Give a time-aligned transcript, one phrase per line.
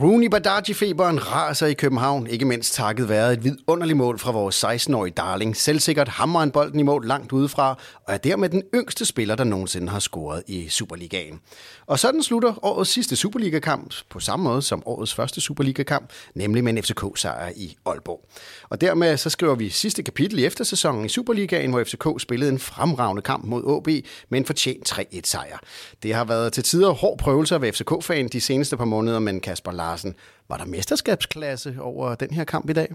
[0.00, 5.12] Rooney Badaji-feberen raser i København, ikke mindst takket være et vidunderligt mål fra vores 16-årige
[5.16, 5.56] darling.
[5.56, 9.44] Selvsikkert hammer han bolden i mål langt udefra, og er dermed den yngste spiller, der
[9.44, 11.40] nogensinde har scoret i Superligaen.
[11.86, 16.72] Og sådan slutter årets sidste Superliga-kamp på samme måde som årets første Superliga-kamp, nemlig med
[16.72, 18.28] en FCK-sejr i Aalborg.
[18.68, 22.58] Og dermed så skriver vi sidste kapitel i eftersæsonen i Superligaen, hvor FCK spillede en
[22.58, 23.88] fremragende kamp mod AB
[24.28, 25.58] med en fortjent 3-1-sejr.
[26.02, 29.72] Det har været til tider hård prøvelser ved FCK-fan de seneste par måneder, men Kasper
[29.82, 30.14] Larsen,
[30.48, 32.94] var der mesterskabsklasse over den her kamp i dag?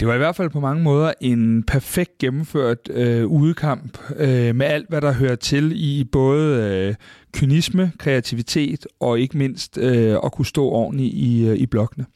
[0.00, 4.66] Det var i hvert fald på mange måder en perfekt gennemført øh, udekamp øh, med
[4.66, 6.94] alt, hvad der hører til i både øh,
[7.32, 12.06] kynisme, kreativitet og ikke mindst øh, at kunne stå ordentligt i, øh, i blokkene.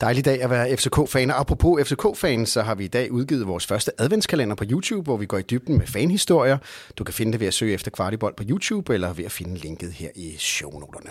[0.00, 1.30] Dejlig dag at være FCK-fan.
[1.30, 5.16] Og apropos FCK-fan, så har vi i dag udgivet vores første adventskalender på YouTube, hvor
[5.16, 6.58] vi går i dybden med fanhistorier.
[6.98, 9.56] Du kan finde det ved at søge efter Kvartibold på YouTube, eller ved at finde
[9.56, 11.10] linket her i shownoterne.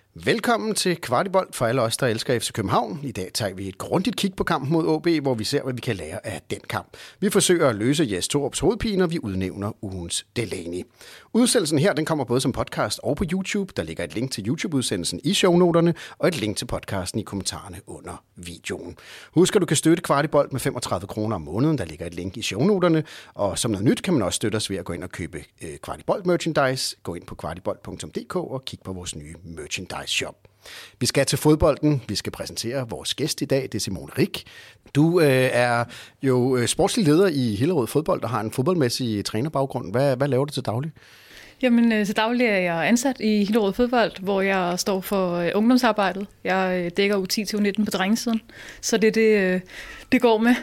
[0.13, 2.99] Velkommen til Kvartibold for alle os, der elsker FC København.
[3.03, 5.73] I dag tager vi et grundigt kig på kampen mod OB, hvor vi ser, hvad
[5.73, 6.97] vi kan lære af den kamp.
[7.19, 10.83] Vi forsøger at løse Jes Torps hovedpine, og vi udnævner ugens Delaney.
[11.33, 13.73] Udsendelsen her den kommer både som podcast og på YouTube.
[13.75, 17.77] Der ligger et link til YouTube-udsendelsen i shownoterne, og et link til podcasten i kommentarerne
[17.87, 18.97] under videoen.
[19.33, 21.77] Husk, at du kan støtte Kvartibold med 35 kroner om måneden.
[21.77, 23.03] Der ligger et link i shownoterne.
[23.33, 25.37] Og som noget nyt kan man også støtte os ved at gå ind og købe
[25.37, 26.95] øh, Kvartibolt Kvartibold merchandise.
[27.03, 30.35] Gå ind på kvartibold.dk og kig på vores nye merchandise shop.
[30.99, 32.01] Vi skal til fodbolden.
[32.07, 34.43] Vi skal præsentere vores gæst i dag, det er Simon Rik.
[34.95, 35.83] Du øh, er
[36.23, 39.91] jo øh, sportslig leder i Hillerød Fodbold og har en fodboldmæssig trænerbaggrund.
[39.91, 40.91] Hvad, hvad laver du til daglig?
[41.61, 45.51] Jamen, øh, til daglig er jeg ansat i Hillerød Fodbold, hvor jeg står for øh,
[45.55, 46.27] ungdomsarbejdet.
[46.43, 48.41] Jeg dækker U10 til U19 på drengesiden,
[48.81, 49.61] så det er det,
[50.11, 50.55] det går med.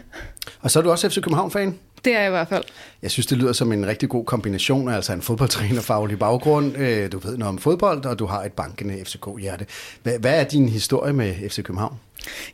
[0.60, 1.78] Og så er du også FC København-fan?
[2.04, 2.64] Det er jeg i hvert fald.
[3.02, 6.72] Jeg synes, det lyder som en rigtig god kombination, altså en fodboldtrænerfaglig baggrund.
[7.08, 9.66] Du ved noget om fodbold, og du har et bankende FCK-hjerte.
[10.02, 11.94] Hvad, hvad er din historie med FC København?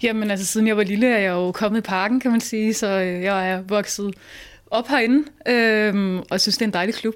[0.02, 2.74] Jamen altså, siden jeg var lille, er jeg jo kommet i parken, kan man sige,
[2.74, 4.14] så jeg er vokset
[4.70, 7.14] op herinde, øh, og synes, det er en dejlig klub.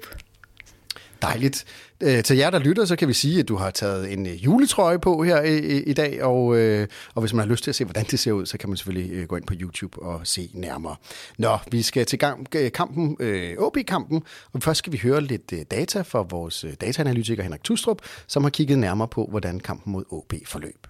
[1.21, 1.65] Dejligt.
[2.03, 4.45] Øh, til jer, der lytter, så kan vi sige, at du har taget en øh,
[4.45, 7.75] juletrøje på her i, i dag, og, øh, og hvis man har lyst til at
[7.75, 10.21] se, hvordan det ser ud, så kan man selvfølgelig øh, gå ind på YouTube og
[10.23, 10.95] se nærmere.
[11.37, 14.23] Nå, vi skal til gang, øh, kampen, øh, OB-kampen,
[14.53, 18.79] og først skal vi høre lidt data fra vores dataanalytiker Henrik Tustrup, som har kigget
[18.79, 20.87] nærmere på, hvordan kampen mod OB forløb.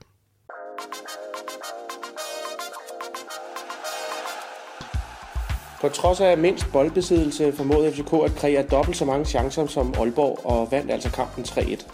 [5.82, 10.46] På trods af mindst boldbesiddelse formåede FCK at kreere dobbelt så mange chancer som Aalborg
[10.46, 11.86] og vandt altså kampen 3-1.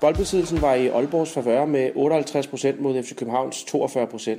[0.00, 1.90] Boldbesiddelsen var i Aalborgs favør med
[2.76, 4.30] 58% mod FC Københavns 42%.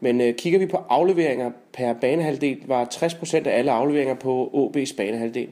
[0.00, 4.96] Men øh, kigger vi på afleveringer per banehalvdel, var 60% af alle afleveringer på OB's
[4.96, 5.48] banehalvdel.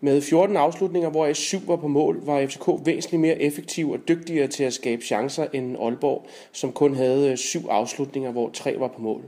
[0.00, 4.46] Med 14 afslutninger, hvor 7 var på mål, var FCK væsentligt mere effektiv og dygtigere
[4.46, 8.88] til at skabe chancer end Aalborg, som kun havde øh, 7 afslutninger, hvor 3 var
[8.88, 9.22] på mål.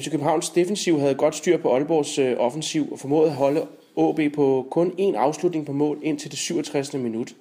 [0.00, 3.66] FC Københavns defensiv havde godt styr på Aalborgs øh, offensiv og formåede at holde
[3.98, 6.94] AB på kun én afslutning på mål indtil det 67.
[6.94, 7.34] minut.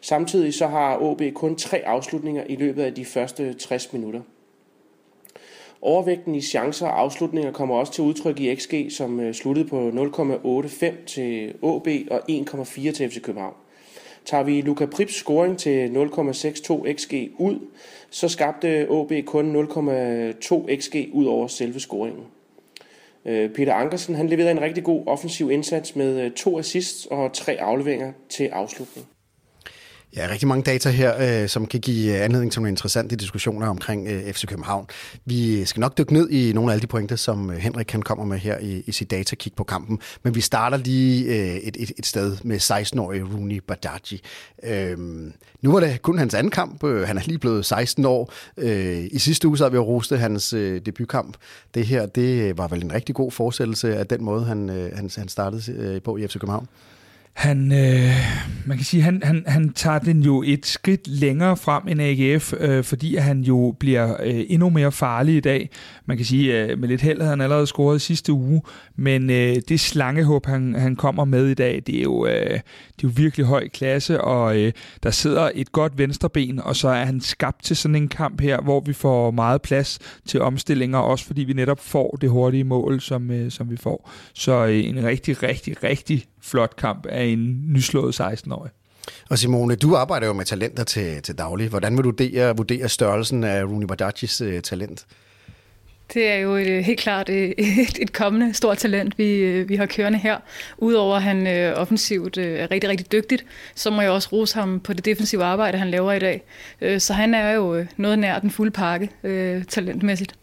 [0.00, 4.20] Samtidig så har AB kun tre afslutninger i løbet af de første 60 minutter.
[5.82, 9.88] Overvægten i chancer og afslutninger kommer også til udtryk i XG, som øh, sluttede på
[9.88, 13.54] 0,85 til AB og 1,4 til FC København.
[14.24, 17.58] Tager vi Luka Prips scoring til 0,62 xg ud,
[18.10, 22.24] så skabte AB kun 0,2 xg ud over selve scoringen.
[23.24, 27.32] Øh, Peter Ankersen han leverede en rigtig god offensiv indsats med øh, to assists og
[27.32, 29.06] tre afleveringer til afslutning.
[30.16, 33.68] Ja, rigtig mange data her, øh, som kan give øh, anledning til nogle interessante diskussioner
[33.68, 34.86] omkring øh, FC København.
[35.24, 38.02] Vi skal nok dykke ned i nogle af alle de pointer, som øh, Henrik kan
[38.02, 39.98] kommer med her i, i sit datakig på kampen.
[40.22, 44.20] Men vi starter lige øh, et, et, et sted med 16-årige Rooney Badaji.
[44.62, 44.98] Øh,
[45.62, 46.84] nu var det kun hans anden kamp.
[46.84, 48.32] Øh, han er lige blevet 16 år.
[48.56, 51.36] Øh, I sidste uge så vi jo roste hans øh, debutkamp.
[51.74, 54.96] Det her, det øh, var vel en rigtig god fortsættelse af den måde, han, øh,
[54.96, 56.68] han, han startede øh, på i FC København.
[57.32, 58.10] Han, øh,
[58.66, 62.52] man kan sige, han, han, han tager den jo et skridt længere frem end AGF,
[62.60, 65.70] øh, fordi han jo bliver øh, endnu mere farlig i dag.
[66.06, 68.62] Man kan sige, øh, med lidt held havde han allerede scoret sidste uge,
[68.96, 73.04] men øh, det slangehåb, han, han kommer med i dag, det er jo, øh, det
[73.04, 74.72] er jo virkelig høj klasse, og øh,
[75.02, 78.60] der sidder et godt venstreben, og så er han skabt til sådan en kamp her,
[78.60, 83.00] hvor vi får meget plads til omstillinger, også fordi vi netop får det hurtige mål,
[83.00, 84.10] som, øh, som vi får.
[84.34, 88.70] Så øh, en rigtig, rigtig, rigtig flot kamp af en nyslået 16-årig.
[89.30, 91.68] Og Simone, du arbejder jo med talenter til, til daglig.
[91.68, 95.06] Hvordan vil du vurdere, vurdere størrelsen af Rooney Bardghis uh, talent?
[96.14, 99.76] Det er jo et, øh, helt klart et, et kommende stort talent, vi, øh, vi
[99.76, 100.38] har kørende her.
[100.78, 103.44] Udover at han øh, offensivt øh, er rigtig, rigtig dygtigt,
[103.74, 106.42] så må jeg også rose ham på det defensive arbejde, han laver i dag.
[106.80, 110.34] Øh, så han er jo noget nær den fulde pakke øh, talentmæssigt.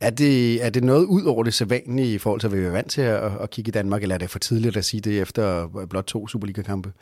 [0.00, 2.70] Er det, er det noget ud over det sædvanlige i forhold til, hvad vi er
[2.70, 5.20] vant til at, at kigge i Danmark, eller er det for tidligt at sige det
[5.20, 6.92] efter blot to Superliga-kampe?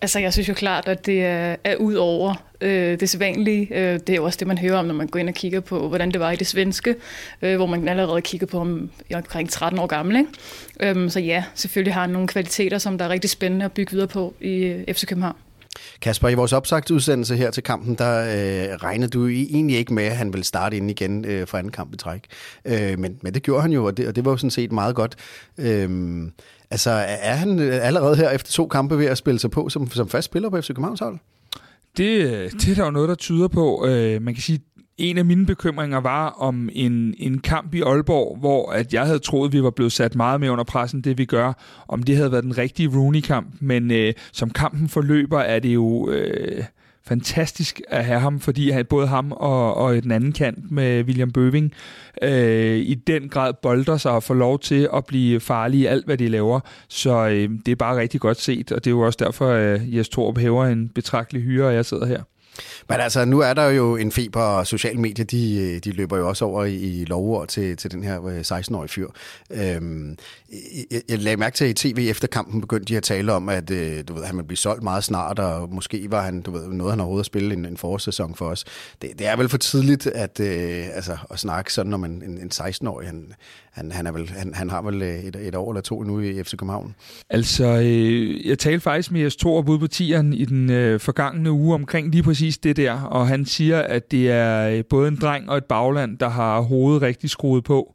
[0.00, 3.68] Altså, jeg synes jo klart, at det er, er ud over øh, det sædvanlige.
[3.70, 5.60] Øh, det er jo også det, man hører om, når man går ind og kigger
[5.60, 6.94] på, hvordan det var i det svenske,
[7.42, 10.16] øh, hvor man allerede kigger på om jeg omkring 13 år gammel.
[10.16, 11.00] Ikke?
[11.00, 13.92] Øh, så ja, selvfølgelig har han nogle kvaliteter, som der er rigtig spændende at bygge
[13.92, 15.36] videre på i øh, FC København.
[16.00, 20.16] Kasper, i vores opsagtudsendelse her til kampen, der øh, regnede du egentlig ikke med, at
[20.16, 22.22] han ville starte ind igen øh, for anden kamp i træk.
[22.64, 24.72] Øh, men, men det gjorde han jo, og det, og det var jo sådan set
[24.72, 25.16] meget godt.
[25.58, 26.28] Øh,
[26.70, 29.90] Altså, er han øh, allerede her efter to kampe ved at spille sig på som,
[29.90, 31.18] som fast spiller på FC Københavns hold?
[31.96, 33.86] Det, øh, det er der jo noget, der tyder på.
[33.86, 34.60] Øh, man kan sige,
[34.98, 39.18] en af mine bekymringer var om en, en kamp i Aalborg, hvor at jeg havde
[39.18, 41.52] troet, vi var blevet sat meget mere under pressen, det vi gør,
[41.88, 43.54] om det havde været den rigtige Rooney-kamp.
[43.60, 46.10] Men øh, som kampen forløber, er det jo...
[46.10, 46.64] Øh,
[47.08, 51.30] fantastisk at have ham, fordi han, både ham og, og den anden kant med William
[51.30, 51.72] Bøving
[52.22, 56.04] øh, i den grad bolder sig og får lov til at blive farlige i alt,
[56.04, 56.60] hvad de laver.
[56.88, 59.80] Så øh, det er bare rigtig godt set, og det er jo også derfor, at
[59.80, 62.22] øh, Jes Torp hæver en betragtelig hyre, og jeg sidder her.
[62.88, 66.28] Men altså, nu er der jo en feber, og sociale medier, de, de løber jo
[66.28, 69.08] også over i, i lovord til, til den her øh, 16-årige fyr.
[69.50, 70.16] Øhm,
[70.90, 73.48] jeg, jeg lagde mærke til, at i tv efter kampen begyndte de at tale om,
[73.48, 76.50] at øh, du ved, han ville blive solgt meget snart, og måske var han, du
[76.50, 78.64] ved, noget, han overhovedet at spille en, en forårssæson for os.
[79.02, 82.38] Det, det er vel for tidligt at, øh, altså, at snakke sådan om en, en,
[82.38, 83.06] en 16-årig.
[83.06, 83.32] Han,
[83.72, 86.20] han, han, er vel, han, han har vel øh, et, et år eller to nu
[86.20, 86.94] i FC København.
[87.30, 91.50] Altså, øh, jeg talte faktisk med Jes Torup ude på tieren i den øh, forgangne
[91.50, 95.16] uge omkring lige præcis det der, og han siger, at det er øh, både en
[95.16, 97.94] dreng og et bagland, der har hovedet rigtig skruet på,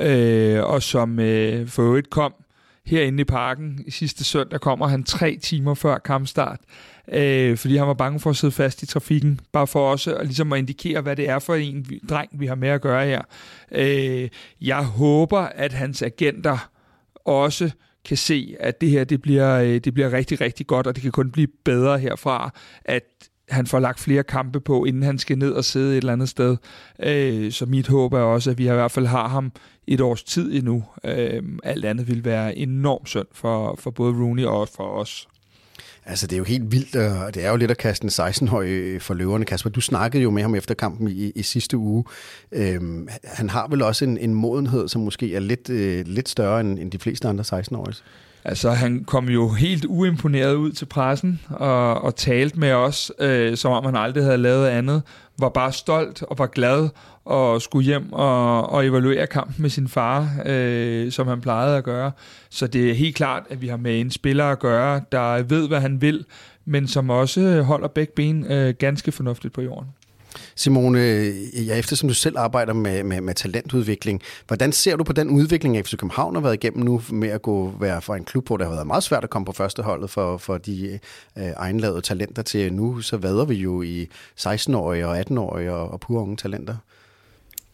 [0.00, 2.34] øh, og som øh, for øvrigt kom
[2.86, 6.60] herinde i parken i sidste søndag, kommer han tre timer før kampstart,
[7.12, 10.26] øh, fordi han var bange for at sidde fast i trafikken, bare for også at,
[10.26, 13.22] ligesom at indikere, hvad det er for en dreng, vi har med at gøre her.
[13.72, 14.28] Øh,
[14.60, 16.70] jeg håber, at hans agenter
[17.24, 17.70] også
[18.04, 21.02] kan se, at det her det bliver, øh, det bliver rigtig, rigtig godt, og det
[21.02, 22.50] kan kun blive bedre herfra,
[22.84, 23.04] at
[23.48, 26.28] han får lagt flere kampe på, inden han skal ned og sidde et eller andet
[26.28, 26.56] sted.
[27.02, 29.52] Øh, så mit håb er også, at vi i hvert fald har ham
[29.86, 30.84] et års tid endnu.
[31.04, 35.28] Øh, alt andet vil være enormt synd for, for både Rooney og for os.
[36.06, 39.02] Altså, det er jo helt vildt, og det er jo lidt at kaste en 16-årig
[39.02, 39.44] for løverne.
[39.44, 42.04] Kasper, du snakkede jo med ham efter kampen i, i sidste uge.
[42.52, 46.60] Øhm, han har vel også en, en modenhed, som måske er lidt, øh, lidt større
[46.60, 47.96] end, end de fleste andre 16-årige.
[48.44, 53.56] Altså, han kom jo helt uimponeret ud til pressen og, og talte med os, øh,
[53.56, 55.02] som om han aldrig havde lavet andet.
[55.38, 56.88] Var bare stolt og var glad
[57.24, 61.84] og skulle hjem og, og evaluere kampen med sin far, øh, som han plejede at
[61.84, 62.12] gøre.
[62.50, 65.68] Så det er helt klart, at vi har med en spiller at gøre, der ved,
[65.68, 66.24] hvad han vil,
[66.64, 69.88] men som også holder begge ben øh, ganske fornuftigt på jorden.
[70.56, 75.12] Simone, øh, ja, eftersom du selv arbejder med, med, med talentudvikling, hvordan ser du på
[75.12, 78.46] den udvikling, FC København har været igennem nu med at gå være fra en klub,
[78.46, 80.98] hvor det har været meget svært at komme på første holdet for, for de
[81.38, 84.08] øh, egenlavede talenter til nu, så vader vi jo i
[84.40, 86.76] 16-årige og 18-årige og, og pure unge talenter.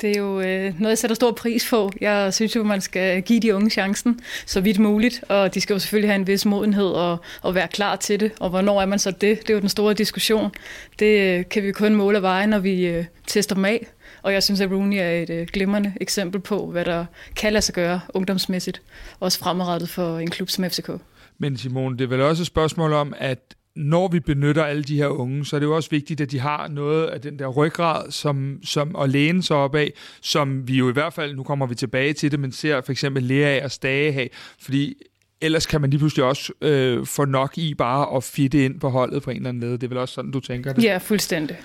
[0.00, 1.90] Det er jo øh, noget, jeg sætter stor pris på.
[2.00, 5.75] Jeg synes jo, man skal give de unge chancen så vidt muligt, og de skal
[5.75, 8.33] jo selvfølgelig have en vis modenhed og, og være klar til det.
[8.40, 9.40] Og hvornår er man så det?
[9.40, 10.50] Det er jo den store diskussion.
[10.99, 13.87] Det øh, kan vi kun måle af veje, når vi øh, tester dem af.
[14.23, 17.04] Og jeg synes, at Rooney er et øh, glimrende eksempel på, hvad der
[17.37, 18.83] kan lade sig gøre ungdomsmæssigt,
[19.21, 20.90] også fremadrettet for en klub som FCK.
[21.38, 23.38] Men Simon, det er vel også et spørgsmål om, at
[23.80, 26.38] når vi benytter alle de her unge, så er det jo også vigtigt, at de
[26.38, 30.75] har noget af den der ryggrad som, som at læne sig op af, som vi
[30.75, 33.64] jo i hvert fald, nu kommer vi tilbage til det, men ser for eksempel Lea
[33.64, 34.28] og Stage have,
[34.60, 34.94] fordi
[35.40, 38.88] ellers kan man lige pludselig også øh, få nok i bare at fitte ind på
[38.88, 39.72] holdet på en eller anden led.
[39.72, 40.84] Det er vel også sådan, du tænker det?
[40.84, 41.56] Ja, fuldstændig.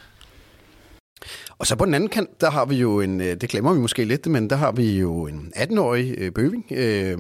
[1.58, 3.80] Og så på den anden kant, der har vi jo en, øh, det glemmer vi
[3.80, 7.18] måske lidt, men der har vi jo en 18-årig øh, Bøving, øh,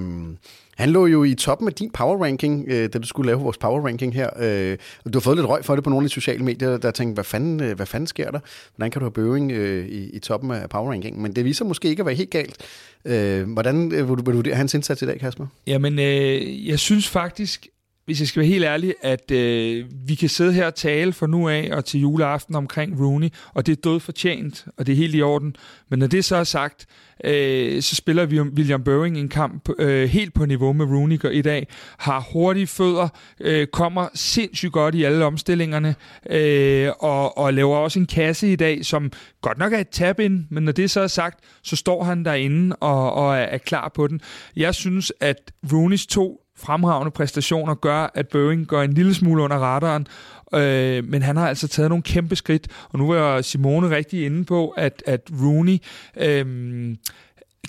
[0.76, 3.58] han lå jo i toppen af din power ranking, øh, da du skulle lave vores
[3.58, 4.30] power ranking her.
[4.40, 6.92] Øh, du har fået lidt røg for det på nogle af de sociale medier, der
[6.92, 8.40] tænkte, hvad fanden, øh, hvad fanden sker der?
[8.76, 11.22] Hvordan kan du have Bøving øh, i, i toppen af power ranking?
[11.22, 12.58] Men det viser måske ikke at være helt galt.
[13.06, 15.46] Øh, hvordan øh, vil du vurdere hans indsats i dag, Kasper?
[15.68, 17.68] Jamen, øh, jeg synes faktisk,
[18.06, 21.28] hvis jeg skal være helt ærlig, at øh, vi kan sidde her og tale for
[21.28, 24.98] nu af og til juleaften omkring Rooney, og det er død fortjent, og det er
[24.98, 25.56] helt i orden.
[25.90, 26.86] Men når det så er sagt,
[27.24, 31.42] øh, så spiller vi William Boeing en kamp øh, helt på niveau med Rooney i
[31.42, 33.08] dag, har hurtige fødder,
[33.42, 35.96] øh, kommer sindssygt godt i alle omstillingerne,
[36.30, 40.20] øh, og, og laver også en kasse i dag, som godt nok er et tab
[40.20, 43.58] ind, men når det så er sagt, så står han derinde og, og er, er
[43.58, 44.22] klar på den.
[44.56, 49.58] Jeg synes, at Rooneys to fremragende præstationer gør, at Boeing går en lille smule under
[49.58, 50.08] radaren,
[50.54, 54.46] øh, men han har altså taget nogle kæmpe skridt, og nu er Simone rigtig inde
[54.46, 55.78] på, at, at Rooney
[56.18, 56.96] øh,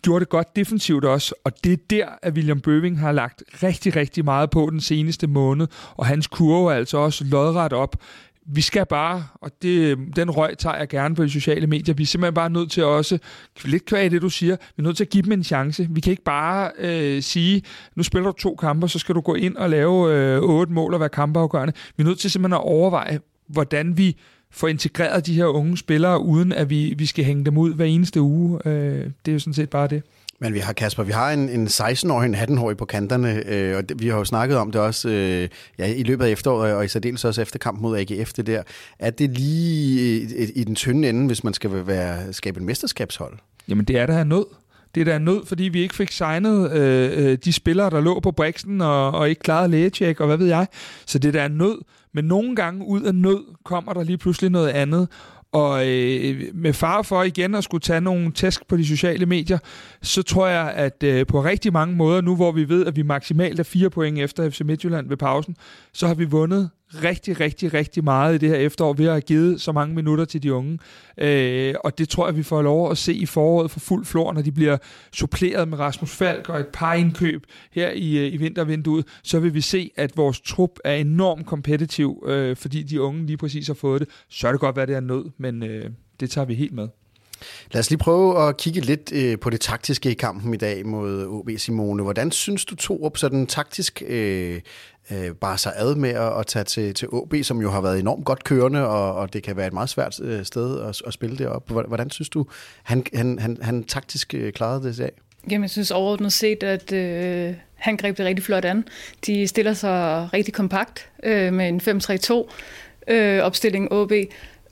[0.02, 3.96] gjorde det godt defensivt også, og det er der, at William Bøving har lagt rigtig,
[3.96, 7.96] rigtig meget på den seneste måned, og hans kurve er altså også lodret op
[8.48, 12.02] vi skal bare, og det, den røg tager jeg gerne på de sociale medier, vi
[12.02, 13.18] er simpelthen bare nødt til også,
[13.64, 15.88] lidt kvæg det du siger, vi er nødt til at give dem en chance.
[15.90, 17.62] Vi kan ikke bare øh, sige,
[17.94, 20.94] nu spiller du to kampe, så skal du gå ind og lave øh, otte mål
[20.94, 21.72] og være kampafgørende.
[21.96, 24.16] Vi er nødt til simpelthen at overveje, hvordan vi
[24.50, 27.84] får integreret de her unge spillere, uden at vi, vi skal hænge dem ud hver
[27.84, 28.68] eneste uge.
[28.68, 30.02] Øh, det er jo sådan set bare det.
[30.40, 33.88] Men vi har, Kasper, vi har en, en 16-årig, en 18-årig på kanterne, øh, og
[33.88, 36.84] det, vi har jo snakket om det også øh, ja, i løbet af efteråret, og
[36.84, 38.62] i særdeles også efter kampen mod AGF det der.
[38.98, 43.38] Er det lige i, i den tynde ende, hvis man skal være, skabe en mesterskabshold?
[43.68, 44.44] Jamen det er der nød.
[44.94, 48.20] Det er der nød, fordi vi ikke fik signet øh, øh de spillere, der lå
[48.20, 50.66] på Brixen og, og ikke klarede lægetjek og hvad ved jeg.
[51.06, 51.78] Så det der er nød.
[52.14, 55.08] Men nogle gange ud af nød kommer der lige pludselig noget andet.
[55.56, 59.58] Og øh, med far for igen at skulle tage nogle tæsk på de sociale medier,
[60.02, 63.02] så tror jeg, at øh, på rigtig mange måder, nu hvor vi ved, at vi
[63.02, 65.56] maksimalt er fire point efter FC Midtjylland ved pausen,
[65.92, 69.20] så har vi vundet rigtig, rigtig, rigtig meget i det her efterår ved at have
[69.20, 70.78] givet så mange minutter til de unge.
[71.18, 74.32] Øh, og det tror jeg, vi får lov at se i foråret for fuld flor,
[74.32, 74.78] når de bliver
[75.12, 79.54] suppleret med Rasmus Falk og et par indkøb her i, øh, i vintervinduet, så vil
[79.54, 83.74] vi se, at vores trup er enormt kompetitiv, øh, fordi de unge lige præcis har
[83.74, 84.08] fået det.
[84.28, 85.90] Så er det godt hvad det er nød, men øh,
[86.20, 86.88] det tager vi helt med.
[87.72, 90.86] Lad os lige prøve at kigge lidt øh, på det taktiske i kampen i dag
[90.86, 92.02] mod OB Simone.
[92.02, 94.60] Hvordan synes du Torup sådan taktisk øh,
[95.10, 97.98] øh, bare sig ad med at, at tage til, til OB, som jo har været
[97.98, 101.12] enormt godt kørende, og, og det kan være et meget svært øh, sted at, at
[101.12, 101.70] spille det op.
[101.70, 102.46] Hvordan synes du,
[102.82, 105.12] han, han, han, han taktisk øh, klarede det i dag?
[105.50, 108.84] Jamen, jeg synes overordnet set, at øh, han greb det rigtig flot an.
[109.26, 111.80] De stiller sig rigtig kompakt øh, med en
[113.08, 114.12] 5-3-2 øh, opstilling OB,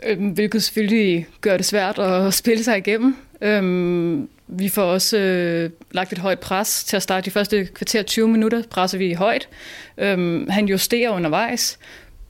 [0.07, 3.17] øh, hvilket selvfølgelig gør det svært at spille sig igennem.
[3.41, 8.03] Øh, vi får også øh, lagt et højt pres til at starte de første kvarter
[8.03, 9.49] 20 minutter, presser vi højt.
[9.99, 11.79] Øhm, han justerer undervejs,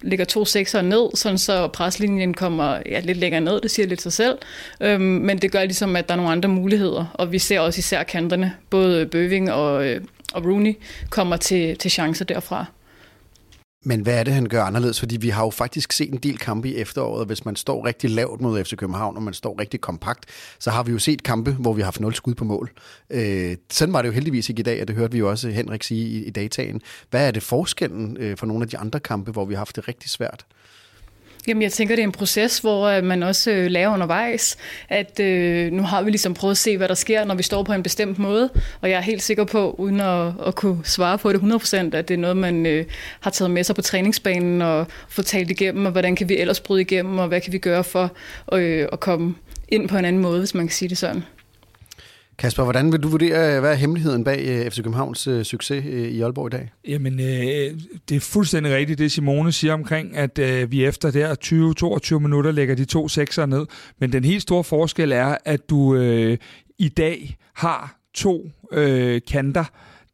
[0.02, 4.02] lægger to sekser ned, sådan så preslinjen kommer ja, lidt længere ned, det siger lidt
[4.02, 4.38] sig selv.
[4.81, 7.78] Øhm, men det gør ligesom, at der er nogle andre muligheder, og vi ser også
[7.78, 10.00] især kanterne, både Bøving og, øh,
[10.33, 10.75] og Rooney,
[11.11, 12.66] kommer til, til chancer derfra.
[13.87, 14.99] Men hvad er det, han gør anderledes?
[14.99, 17.26] Fordi vi har jo faktisk set en del kampe i efteråret.
[17.26, 20.26] Hvis man står rigtig lavt mod FC København, og man står rigtig kompakt,
[20.59, 22.71] så har vi jo set kampe, hvor vi har haft nul skud på mål.
[23.11, 25.49] Øh, sådan var det jo heldigvis ikke i dag, og det hørte vi jo også
[25.49, 26.81] Henrik sige i, i dagtagen.
[27.11, 29.76] Hvad er det forskellen øh, for nogle af de andre kampe, hvor vi har haft
[29.76, 30.47] det rigtig svært?
[31.49, 34.57] Jamen, jeg tænker, det er en proces, hvor øh, man også øh, lærer undervejs,
[34.89, 37.63] at øh, nu har vi ligesom prøvet at se, hvad der sker, når vi står
[37.63, 41.19] på en bestemt måde, og jeg er helt sikker på, uden at, at kunne svare
[41.19, 42.85] på det 100%, at det er noget, man øh,
[43.21, 46.61] har taget med sig på træningsbanen og fået talt igennem, og hvordan kan vi ellers
[46.61, 48.13] bryde igennem, og hvad kan vi gøre for
[48.53, 49.35] øh, at komme
[49.69, 51.25] ind på en anden måde, hvis man kan sige det sådan.
[52.38, 55.85] Kasper, hvordan vil du vurdere, øh, hvad er hemmeligheden bag øh, FC Københavns øh, succes
[55.87, 56.73] øh, i Aalborg i dag?
[56.88, 61.35] Jamen, øh, det er fuldstændig rigtigt, det Simone siger omkring, at øh, vi efter der
[62.14, 63.67] 20-22 minutter lægger de to sekser ned.
[64.00, 66.38] Men den helt store forskel er, at du øh,
[66.79, 69.64] i dag har to øh, kanter,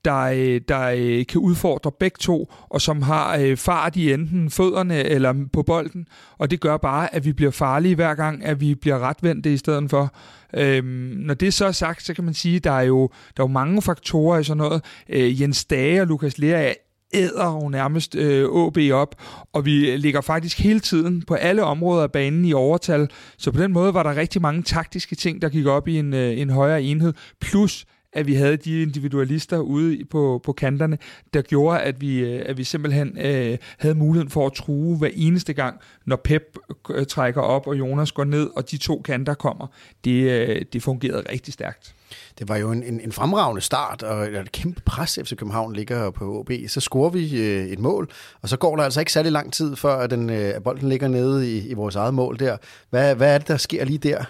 [0.04, 4.50] der, øh, der øh, kan udfordre begge to, og som har øh, fart i enten
[4.50, 6.06] fødderne eller på bolden,
[6.38, 9.56] og det gør bare, at vi bliver farlige hver gang, at vi bliver retvendte i
[9.56, 10.14] stedet for.
[10.56, 13.42] Øhm, når det så er sagt, så kan man sige, at der er jo, der
[13.42, 14.84] er jo mange faktorer i sådan noget.
[15.08, 16.72] Øh, Jens Dage og Lukas Lea
[17.14, 18.48] æder jo nærmest øh,
[18.92, 19.14] op,
[19.52, 23.62] og vi ligger faktisk hele tiden på alle områder af banen i overtal, så på
[23.62, 26.50] den måde var der rigtig mange taktiske ting, der gik op i en, øh, en
[26.50, 30.98] højere enhed, plus at vi havde de individualister ude på, på kanterne,
[31.34, 35.10] der gjorde, at vi, øh, at vi simpelthen øh, havde muligheden for at true hver
[35.14, 36.58] eneste gang, når Pep
[36.90, 39.66] øh, trækker op, og Jonas går ned, og de to kanter kommer.
[40.04, 41.94] Det, øh, det fungerede rigtig stærkt.
[42.38, 46.10] Det var jo en, en, en fremragende start, og et kæmpe pres, FC København ligger
[46.10, 46.50] på OB.
[46.68, 48.10] Så scorer vi øh, et mål,
[48.42, 51.08] og så går der altså ikke særlig lang tid, før at den, øh, bolden ligger
[51.08, 52.56] nede i, i vores eget mål der.
[52.90, 54.24] Hvad, hvad er det, der sker lige der?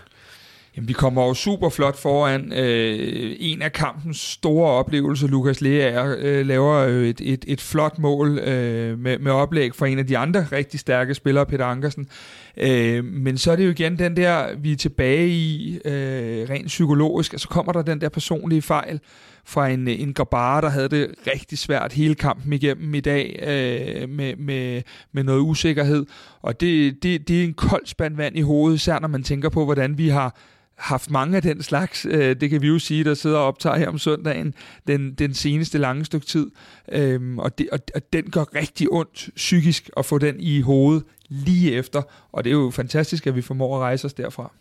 [0.77, 2.53] Jamen, vi kommer jo super flot foran.
[2.53, 7.99] Øh, en af kampens store oplevelser, Lukas Lea øh, laver øh, et, et, et flot
[7.99, 12.09] mål øh, med, med oplæg fra en af de andre rigtig stærke spillere, Peter Ankersen.
[12.57, 16.67] Øh, men så er det jo igen den der, vi er tilbage i, øh, rent
[16.67, 19.01] psykologisk, så kommer der den der personlige fejl
[19.45, 24.09] fra en, en Gabara, der havde det rigtig svært hele kampen igennem i dag øh,
[24.09, 26.07] med, med, med noget usikkerhed.
[26.43, 29.49] Og det, det, det er en kold spand vand i hovedet, især når man tænker
[29.49, 30.37] på, hvordan vi har
[30.81, 33.77] haft mange af den slags, øh, det kan vi jo sige, der sidder og optager
[33.77, 34.55] her om søndagen,
[34.87, 36.51] den, den seneste lange stykke tid.
[36.93, 41.05] Øhm, og, det, og, og den gør rigtig ondt psykisk at få den i hovedet
[41.29, 44.53] lige efter, og det er jo fantastisk, at vi formår at rejse os derfra.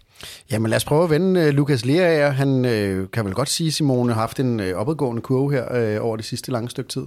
[0.51, 2.29] Jamen lad os prøve at vende uh, Lukas Lerager.
[2.29, 6.05] Han uh, kan vel godt sige, Simone har haft en uh, opadgående kurve her uh,
[6.05, 7.05] over det sidste lange stykke tid.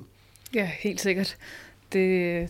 [0.54, 1.36] Ja, helt sikkert.
[1.92, 2.48] Det,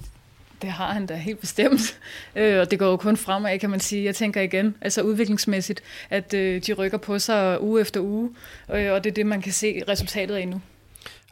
[0.63, 1.81] det har han da helt bestemt.
[2.37, 4.05] Øh, og det går jo kun fremad, kan man sige.
[4.05, 8.31] Jeg tænker igen, altså udviklingsmæssigt, at øh, de rykker på sig uge efter uge,
[8.75, 10.61] øh, og det er det, man kan se resultatet af nu.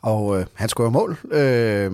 [0.02, 1.92] Og øh, han scorer mål, øh,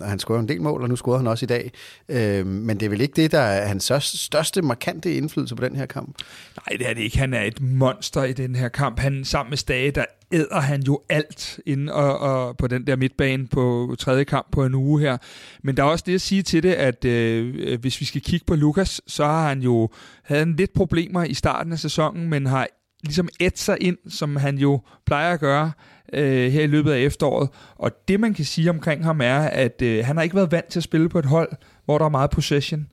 [0.00, 1.72] og han scorer en del mål, og nu scorer han også i dag.
[2.08, 5.76] Øh, men det er vel ikke det, der er hans største markante indflydelse på den
[5.76, 6.16] her kamp?
[6.56, 7.18] Nej, det er det ikke.
[7.18, 8.98] Han er et monster i den her kamp.
[8.98, 12.96] Han sammen med Stage, der æder han jo alt inde og, og på den der
[12.96, 15.18] midtbane på tredje kamp på en uge her.
[15.62, 18.20] Men der er også det at sige til det, at øh, øh hvis vi skal
[18.20, 19.88] kigge på Lukas, så har han jo
[20.22, 22.66] havde en lidt problemer i starten af sæsonen, men har
[23.02, 25.72] ligesom ædt sig ind, som han jo plejer at gøre
[26.12, 27.48] øh, her i løbet af efteråret.
[27.76, 30.66] Og det, man kan sige omkring ham, er, at øh, han har ikke været vant
[30.66, 31.52] til at spille på et hold,
[31.84, 32.86] hvor der er meget possession.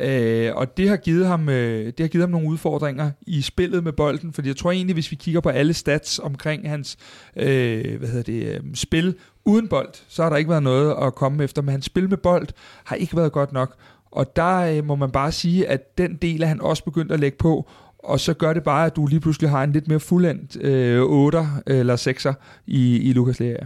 [0.00, 3.84] Øh, og det har, givet ham, øh, det har givet ham nogle udfordringer i spillet
[3.84, 6.96] med bolden, fordi jeg tror egentlig, hvis vi kigger på alle stats omkring hans
[7.36, 11.14] øh, hvad hedder det, øh, spil uden bold, så har der ikke været noget at
[11.14, 12.48] komme efter, men hans spil med bold
[12.84, 13.74] har ikke været godt nok.
[14.10, 17.20] Og der øh, må man bare sige, at den del er han også begyndt at
[17.20, 20.00] lægge på, og så gør det bare, at du lige pludselig har en lidt mere
[20.00, 22.34] fuldendt øh, 8'er eller 6'er
[22.66, 23.56] i, i Lukas Lea.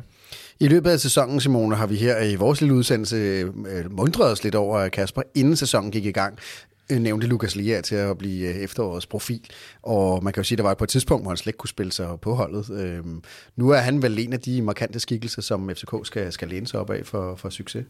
[0.62, 4.44] I løbet af sæsonen, Simone, har vi her i vores lille udsendelse øh, mundret os
[4.44, 6.38] lidt over Kasper, inden sæsonen gik i gang
[6.92, 9.50] øh, nævnte Lukas Lea til at blive øh, efterårets profil.
[9.82, 11.56] Og man kan jo sige, at der var på et tidspunkt, hvor han slet ikke
[11.56, 12.70] kunne spille sig på holdet.
[12.70, 13.22] Øhm,
[13.56, 16.80] nu er han vel en af de markante skikkelser, som FCK skal, skal læne sig
[16.80, 17.84] op af for, for succes.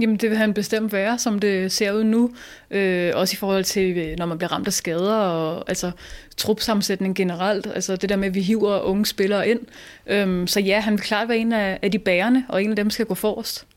[0.00, 2.30] Jamen det vil han bestemt være, som det ser ud nu.
[2.70, 5.90] Øh, også i forhold til, når man bliver ramt af skader, og altså
[6.36, 7.66] trupsammensætning generelt.
[7.66, 9.60] Altså det der med, at vi hiver unge spillere ind.
[10.06, 12.76] Øh, så ja, han vil klart være en af, af de bærende, og en af
[12.76, 13.67] dem skal gå forrest.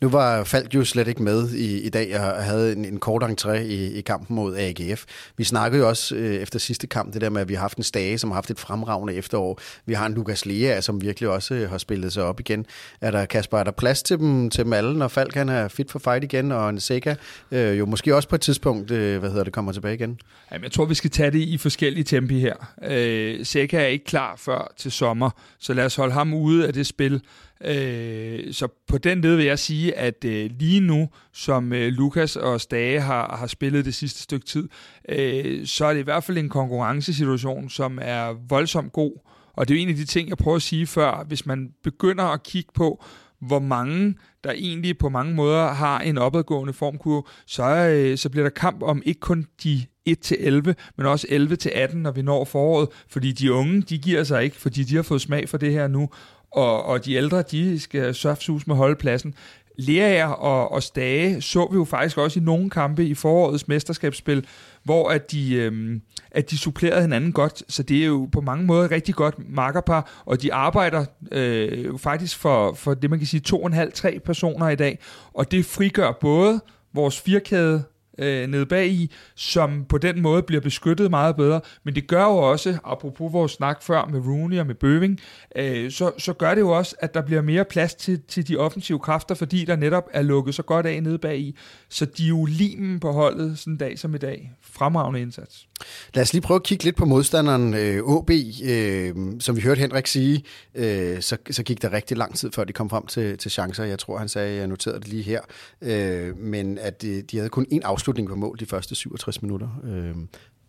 [0.00, 3.22] Nu var Falk jo slet ikke med i, i dag og havde en, en kort
[3.22, 5.04] entré i, i kampen mod AGF.
[5.36, 7.76] Vi snakkede jo også øh, efter sidste kamp, det der med, at vi har haft
[7.76, 9.60] en Stage, som har haft et fremragende efterår.
[9.86, 12.66] Vi har en Lukas Lea, som virkelig også øh, har spillet sig op igen.
[13.00, 15.68] Er der, Kasper, er der plads til dem, til dem alle, når Falk han er
[15.68, 17.16] fit for fight igen, og en Seca
[17.50, 20.20] øh, jo måske også på et tidspunkt, øh, hvad hedder det, kommer tilbage igen?
[20.52, 22.54] Jamen, jeg tror, vi skal tage det i forskellige tempi her.
[22.84, 26.72] Øh, Seca er ikke klar før til sommer, så lad os holde ham ude af
[26.72, 27.20] det spil.
[27.64, 32.36] Øh, så på den led vil jeg sige, at øh, lige nu, som øh, Lukas
[32.36, 34.68] og Stage har, har spillet det sidste stykke tid,
[35.08, 39.12] øh, så er det i hvert fald en konkurrencesituation, som er voldsomt god.
[39.52, 41.24] Og det er jo en af de ting, jeg prøver at sige før.
[41.28, 43.04] Hvis man begynder at kigge på,
[43.40, 44.14] hvor mange
[44.44, 48.82] der egentlig på mange måder har en opadgående formkurve, så, øh, så bliver der kamp
[48.82, 53.82] om ikke kun de 1-11, men også 11-18, når vi når foråret, fordi de unge,
[53.82, 56.08] de giver sig ikke, fordi de har fået smag for det her nu,
[56.56, 59.34] og, og de ældre, de skal surfsus med holdpladsen.
[59.78, 64.46] Lerager og, og Stage så vi jo faktisk også i nogle kampe i forårets mesterskabsspil,
[64.84, 68.66] hvor at de, øhm, at de supplerede hinanden godt, så det er jo på mange
[68.66, 73.40] måder rigtig godt makkerpar, og de arbejder øh, faktisk for, for det, man kan sige,
[73.40, 74.98] to og en halv, tre personer i dag,
[75.34, 76.60] og det frigør både
[76.94, 77.84] vores firkæde
[78.18, 81.60] øh, nede bag i, som på den måde bliver beskyttet meget bedre.
[81.84, 85.20] Men det gør jo også, apropos vores snak før med Rooney og med Bøving,
[85.56, 88.56] øh, så, så gør det jo også, at der bliver mere plads til, til de
[88.56, 91.56] offensive kræfter, fordi der netop er lukket så godt af nede bag i.
[91.88, 94.52] Så de er jo limen på holdet sådan en dag som i dag.
[94.60, 95.65] Fremragende indsats.
[96.14, 98.30] Lad os lige prøve at kigge lidt på modstanderen øh, OB.
[98.64, 102.64] Øh, som vi hørte Henrik sige, øh, så, så gik der rigtig lang tid, før
[102.64, 103.84] de kom frem til, til chancer.
[103.84, 105.40] Jeg tror, han sagde, jeg noterede det lige her.
[105.82, 109.68] Øh, men at de, de havde kun én afslutning på mål de første 67 minutter.
[109.84, 110.14] Øh,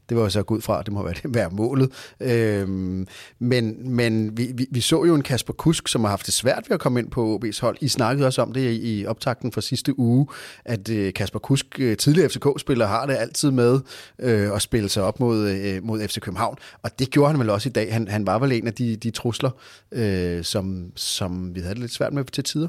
[0.09, 1.89] det var jo så gået fra, det må være, det, være målet.
[2.19, 3.07] Øhm,
[3.39, 6.63] men men vi, vi, vi så jo en Kasper Kusk, som har haft det svært
[6.69, 7.77] ved at komme ind på OB's hold.
[7.81, 10.27] I snakkede også om det i, i optakten fra sidste uge,
[10.65, 13.79] at øh, Kasper Kusk, øh, tidligere FCK-spiller, har det altid med
[14.19, 16.57] øh, at spille sig op mod, øh, mod FC København.
[16.83, 17.93] Og det gjorde han vel også i dag.
[17.93, 19.51] Han, han var vel en af de, de trusler,
[19.91, 22.67] øh, som, som vi havde det lidt svært med til tider.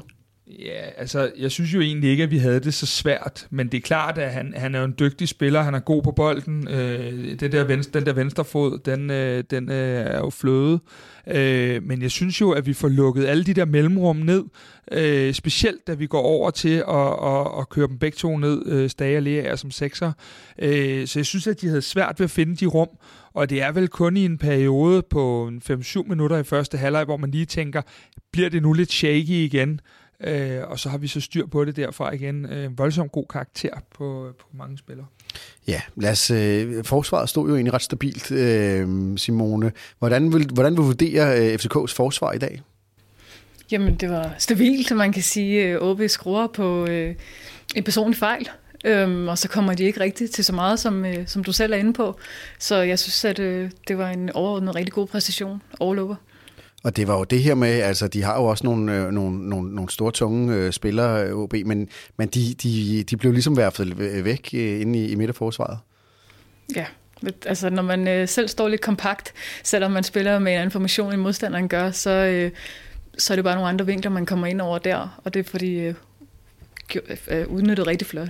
[0.49, 3.77] Ja, altså, jeg synes jo egentlig ikke, at vi havde det så svært, men det
[3.77, 6.67] er klart, at han, han er jo en dygtig spiller, han er god på bolden,
[6.67, 10.79] øh, det der venstre, den der venstre fod, den, øh, den øh, er jo fløde,
[11.27, 14.43] øh, men jeg synes jo, at vi får lukket alle de der mellemrum ned,
[14.91, 18.65] øh, specielt da vi går over til at, at, at køre dem begge to ned,
[18.65, 20.11] øh, Stage og Lea som sekser,
[20.59, 22.89] øh, så jeg synes, at de havde svært ved at finde de rum,
[23.33, 27.17] og det er vel kun i en periode på 5-7 minutter i første halvleg, hvor
[27.17, 27.81] man lige tænker,
[28.31, 29.81] bliver det nu lidt shaky igen?
[30.23, 32.45] Øh, og så har vi så styr på det derfra igen.
[32.45, 35.05] Øh, voldsomt god karakter på, på mange spillere.
[35.67, 39.71] Ja, lad os, øh, forsvaret stod jo egentlig ret stabilt, øh, Simone.
[39.99, 42.61] Hvordan vil, hvordan vil du vurdere øh, FCK's forsvar i dag?
[43.71, 45.81] Jamen, det var stabilt, man kan sige.
[45.81, 47.15] OB skruer på øh,
[47.75, 48.49] en personlig fejl,
[48.85, 51.73] øhm, og så kommer de ikke rigtigt til så meget, som, øh, som du selv
[51.73, 52.19] er inde på.
[52.59, 56.15] Så jeg synes, at øh, det var en overordnet rigtig god præstation all over.
[56.83, 59.49] Og det var jo det her med, altså de har jo også nogle, øh, nogle,
[59.49, 63.57] nogle, nogle store, tunge øh, spillere, øh, OB, men, men de, de, de blev ligesom
[63.57, 65.79] værfet øh, væk øh, inde i, i midterforsvaret.
[66.75, 66.85] Ja,
[67.45, 71.13] altså når man øh, selv står lidt kompakt, selvom man spiller med en anden formation,
[71.13, 72.51] end modstanderen gør, så, øh,
[73.17, 75.49] så er det bare nogle andre vinkler, man kommer ind over der, og det er
[75.49, 75.93] fordi øh,
[76.95, 78.29] øh, øh, udnyttet rigtig flot.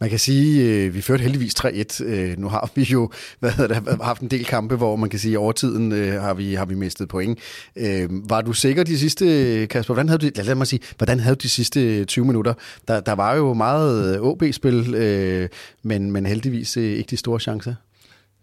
[0.00, 2.04] Man kan sige, øh, vi førte heldigvis 3-1.
[2.04, 5.32] Øh, nu har vi jo hvad det, haft en del kampe, hvor man kan sige,
[5.32, 7.38] at over tiden øh, har, vi, har vi mistet point.
[7.76, 11.36] Øh, var du sikker de sidste, Kasper, hvordan havde du, lad mig sige, hvordan havde
[11.36, 12.54] du de sidste øh, 20 minutter?
[12.88, 15.48] Der, der var jo meget øh, OB-spil, øh,
[15.82, 17.74] men, men heldigvis øh, ikke de store chancer.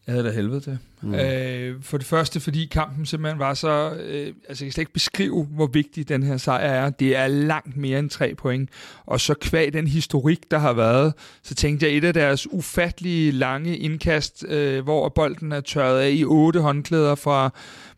[0.08, 0.78] Jeg havde da helvede til.
[1.02, 1.16] Mm.
[1.16, 3.92] Øh, for det første, fordi kampen simpelthen var så...
[3.92, 6.90] Øh, altså, jeg kan slet ikke beskrive, hvor vigtig den her sejr er.
[6.90, 8.70] Det er langt mere end tre point.
[9.06, 11.14] Og så kvæg den historik, der har været,
[11.44, 16.12] så tænkte jeg, et af deres ufattelige lange indkast, øh, hvor bolden er tørret af
[16.12, 17.50] i otte håndklæder fra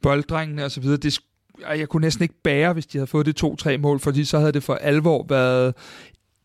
[0.02, 1.20] bolddrengene osv., det
[1.78, 4.52] jeg kunne næsten ikke bære, hvis de havde fået det 2-3 mål, fordi så havde
[4.52, 5.74] det for alvor været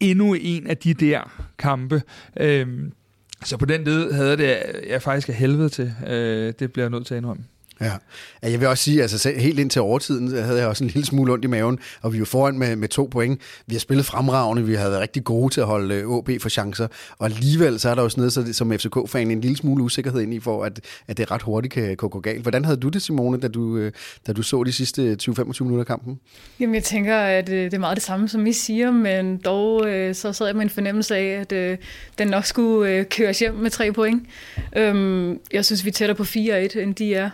[0.00, 2.02] endnu en af de der kampe.
[2.40, 2.68] Øh,
[3.44, 5.94] så på den led havde det jeg faktisk af helvede til.
[6.06, 7.44] Øh, det bliver jeg nødt til at indrømme.
[7.80, 7.92] Ja.
[8.42, 11.32] Jeg vil også sige, altså helt ind til overtiden havde jeg også en lille smule
[11.32, 13.40] ondt i maven, og vi var foran med, med to point.
[13.66, 16.48] Vi har spillet fremragende, vi havde været rigtig gode til at holde øh, OB for
[16.48, 16.88] chancer,
[17.18, 20.34] og alligevel så er der også noget så, som FCK-fan en lille smule usikkerhed ind
[20.34, 22.42] i, for at, at det ret hurtigt kan, kan gå galt.
[22.42, 23.92] Hvordan havde du det, Simone, da du, øh,
[24.26, 26.20] da du så de sidste 20-25 minutter af kampen?
[26.60, 29.80] Jamen, jeg tænker, at øh, det er meget det samme, som I siger, men dog
[30.12, 31.78] så sad jeg med en fornemmelse af, at
[32.18, 34.22] den nok skulle køres hjem med tre point.
[34.76, 37.30] Øhm, jeg synes, vi er tættere på 4-1, end de er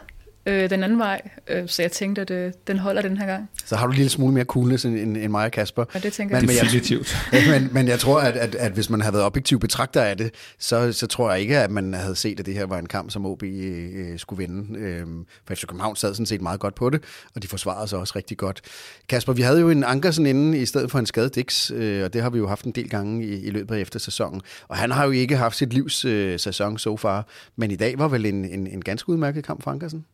[0.46, 1.20] øh, den anden vej.
[1.48, 3.50] Øh, så jeg tænkte, at øh, den holder den her gang.
[3.64, 5.84] Så har du en lille smule mere coolness end, end, end mig og Kasper.
[5.94, 6.60] Ja, det tænker men, jeg.
[6.62, 7.16] Definitivt.
[7.32, 10.16] Men, men, men jeg tror, at, at, at hvis man havde været objektiv betragter af
[10.16, 12.86] det, så, så tror jeg ikke, at man havde set, at det her var en
[12.86, 14.78] kamp, som OB øh, skulle vinde.
[14.78, 15.06] Øh,
[15.46, 17.02] for FC København sad sådan set meget godt på det,
[17.34, 18.60] og de forsvarede sig også rigtig godt.
[19.08, 22.12] Kasper, vi havde jo en Ankersen inde i stedet for en skadet Dix, øh, og
[22.12, 24.40] det har vi jo haft en del gange i, i løbet af eftersæsonen.
[24.68, 27.98] Og han har jo ikke haft sit livs øh, sæson so far, men i dag
[27.98, 30.04] var vel en, en, en ganske udmærket kamp for Ankersen?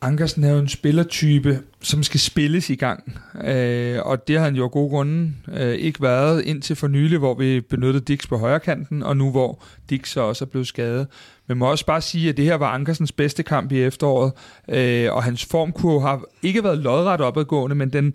[0.00, 4.56] Ankersen er jo en spillertype, som skal spilles i gang, øh, og det har han
[4.56, 8.38] jo af gode grunde øh, ikke været indtil for nylig, hvor vi benyttede Dix på
[8.38, 11.06] højre kanten, og nu hvor Dix så også er blevet skadet.
[11.46, 14.32] Men må også bare sige, at det her var Ankersens bedste kamp i efteråret,
[14.68, 18.14] øh, og hans formkurve har ikke været lodret opadgående, men den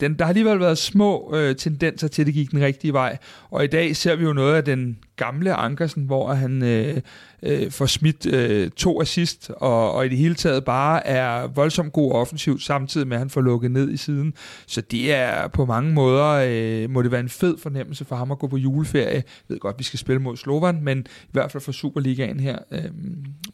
[0.00, 3.18] den, der har alligevel været små øh, tendenser til, at det gik den rigtige vej.
[3.50, 7.00] Og i dag ser vi jo noget af den gamle Ankersen, hvor han øh,
[7.42, 11.92] øh, får smidt øh, to assist, og, og i det hele taget bare er voldsomt
[11.92, 14.34] god offensiv, samtidig med, at han får lukket ned i siden.
[14.66, 18.30] Så det er på mange måder, øh, må det være en fed fornemmelse for ham
[18.30, 19.14] at gå på juleferie.
[19.14, 22.58] Jeg ved godt, vi skal spille mod Slovan, men i hvert fald for Superligaen her,
[22.72, 22.84] øh,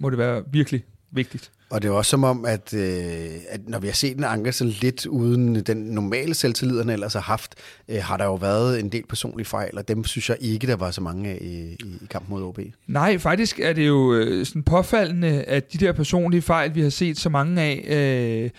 [0.01, 1.51] må det være virkelig vigtigt.
[1.71, 4.51] Og det er også som om, at, øh, at når vi har set en Anker
[4.51, 7.55] så lidt uden den normale selvtillid, han ellers har haft,
[7.89, 10.77] øh, har der jo været en del personlige fejl, og dem synes jeg ikke, der
[10.77, 12.59] var så mange af i, i kampen mod OB.
[12.87, 16.91] Nej, faktisk er det jo øh, sådan påfaldende, at de der personlige fejl, vi har
[16.91, 17.85] set så mange af,
[18.45, 18.51] øh,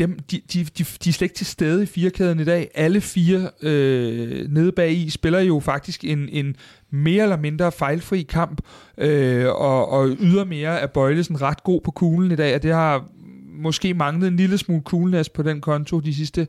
[0.00, 2.70] dem, de, de, de, de er slet ikke til stede i firekæden i dag.
[2.74, 6.56] Alle fire øh, nede bag i spiller jo faktisk en, en
[6.90, 8.60] mere eller mindre fejlfri kamp,
[8.98, 13.04] øh, og, og ydermere er Bøjlesen ret god på kuglen i dag, og det har
[13.62, 16.46] måske manglet en lille smule coolness på den konto de sidste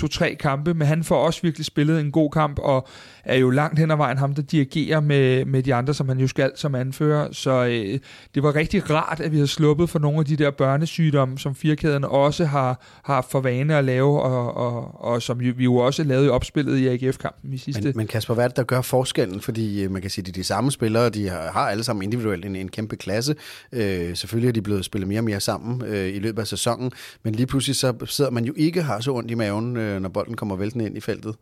[0.00, 2.88] to-tre kampe, men han får også virkelig spillet en god kamp, og
[3.24, 6.18] er jo langt hen ad vejen ham, der dirigerer med, med de andre, som han
[6.18, 7.28] jo skal som anfører.
[7.32, 7.98] Så øh,
[8.34, 11.54] det var rigtig rart, at vi har sluppet for nogle af de der børnesygdomme, som
[11.54, 16.04] firkæden også har, har for vane at lave, og, og, og som vi jo også
[16.04, 17.82] lavede i opspillet i AGF-kampen i sidste.
[17.82, 19.40] Men, men Kasper, hvad er det, der gør forskellen?
[19.40, 22.02] Fordi øh, man kan sige, at de, de samme spillere, de har, har alle sammen
[22.02, 23.34] individuelt en, en kæmpe klasse.
[23.72, 26.92] Øh, selvfølgelig er de blevet spillet mere og mere sammen øh, i løbet af sæsonen,
[27.22, 30.02] men lige pludselig så sidder man jo ikke har så ondt i maven, øh, øh,
[30.02, 31.34] når bolden kommer væltende ind i feltet.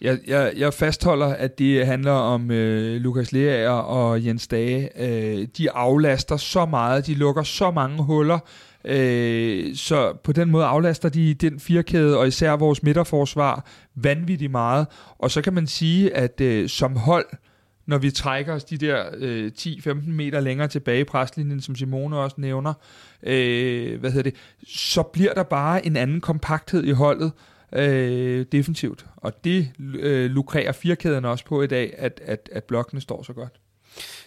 [0.00, 5.02] Jeg, jeg, jeg fastholder, at det handler om øh, Lukas Leaer og Jens Dage.
[5.02, 8.38] Øh, de aflaster så meget, de lukker så mange huller,
[8.84, 14.86] øh, så på den måde aflaster de den firkæde, og især vores midterforsvar, vanvittigt meget.
[15.18, 17.26] Og så kan man sige, at øh, som hold,
[17.86, 22.18] når vi trækker os de der øh, 10-15 meter længere tilbage i preslinjen, som Simone
[22.18, 22.74] også nævner,
[23.22, 24.34] øh, hvad hedder det,
[24.68, 27.32] så bliver der bare en anden kompakthed i holdet,
[27.74, 29.06] øh, defensivt.
[29.16, 33.32] Og det øh, lukrerer firkæderne også på i dag, at, at, at blokkene står så
[33.32, 33.60] godt.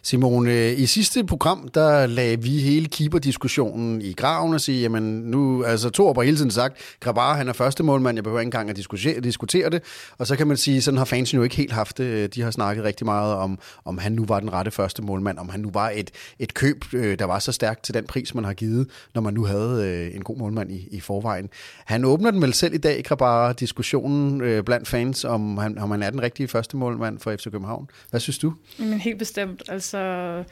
[0.08, 5.04] Simone, øh, i sidste program, der lagde vi hele keeper-diskussionen i graven og sige, jamen
[5.04, 8.48] nu, altså Thor har hele tiden sagt, Grabar, han er første målmand, jeg behøver ikke
[8.48, 9.84] engang at diskutere, diskutere det.
[10.18, 12.36] Og så kan man sige, sådan har fansen jo ikke helt haft det.
[12.36, 15.50] De har snakket rigtig meget om, om han nu var den rette første målmand, om
[15.50, 18.44] han nu var et, et køb, øh, der var så stærkt til den pris, man
[18.44, 21.50] har givet, når man nu havde øh, en god målmand i, i forvejen.
[21.86, 26.04] Han åbner den vel selv i dag, Grabar, diskussionen blandt fans, om han, om han
[26.04, 27.90] er den rigtige første målmand for FC København.
[28.10, 28.54] Hvad synes du?
[28.78, 29.57] Men helt bestemt.
[29.68, 30.44] Altså,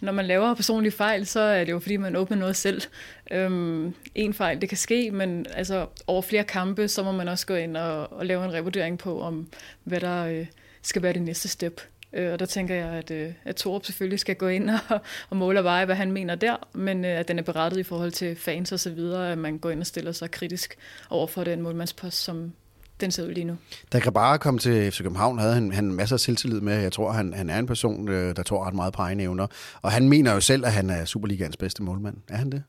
[0.00, 2.82] når man laver personlige fejl, så er det jo fordi, man åbner noget selv.
[3.30, 7.46] Øhm, en fejl, det kan ske, men altså, over flere kampe, så må man også
[7.46, 9.48] gå ind og, og lave en revurdering på, om
[9.84, 10.46] hvad der øh,
[10.82, 11.80] skal være det næste step.
[12.12, 15.00] Øh, og der tænker jeg, at, øh, at Torup selvfølgelig skal gå ind og,
[15.30, 17.82] og måle og veje, hvad han mener der, men øh, at den er berettet i
[17.82, 20.76] forhold til fans og så videre, at man går ind og stiller sig kritisk
[21.10, 22.52] over for den målmandspost, som,
[23.04, 23.56] den ser ud lige nu.
[23.92, 26.74] Da Grabara kom til FC København, havde han, han masser af selvtillid med.
[26.74, 29.46] Jeg tror, han, han er en person, øh, der tror ret meget på egne evner.
[29.82, 32.16] Og han mener jo selv, at han er Superligans bedste målmand.
[32.28, 32.62] Er han det?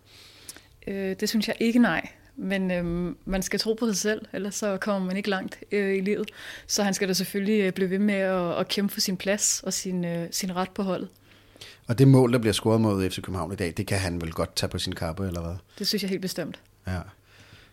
[0.88, 2.10] Øh, det synes jeg ikke, nej.
[2.38, 5.98] Men øh, man skal tro på sig selv, ellers så kommer man ikke langt øh,
[5.98, 6.32] i livet.
[6.68, 9.62] Så han skal da selvfølgelig øh, blive ved med at, at kæmpe for sin plads
[9.64, 11.10] og sin, øh, sin ret på holdet.
[11.88, 14.32] Og det mål, der bliver scoret mod FC København i dag, det kan han vel
[14.32, 15.56] godt tage på sin kappe, eller hvad?
[15.80, 16.60] Det synes jeg helt bestemt.
[16.88, 17.00] Ja.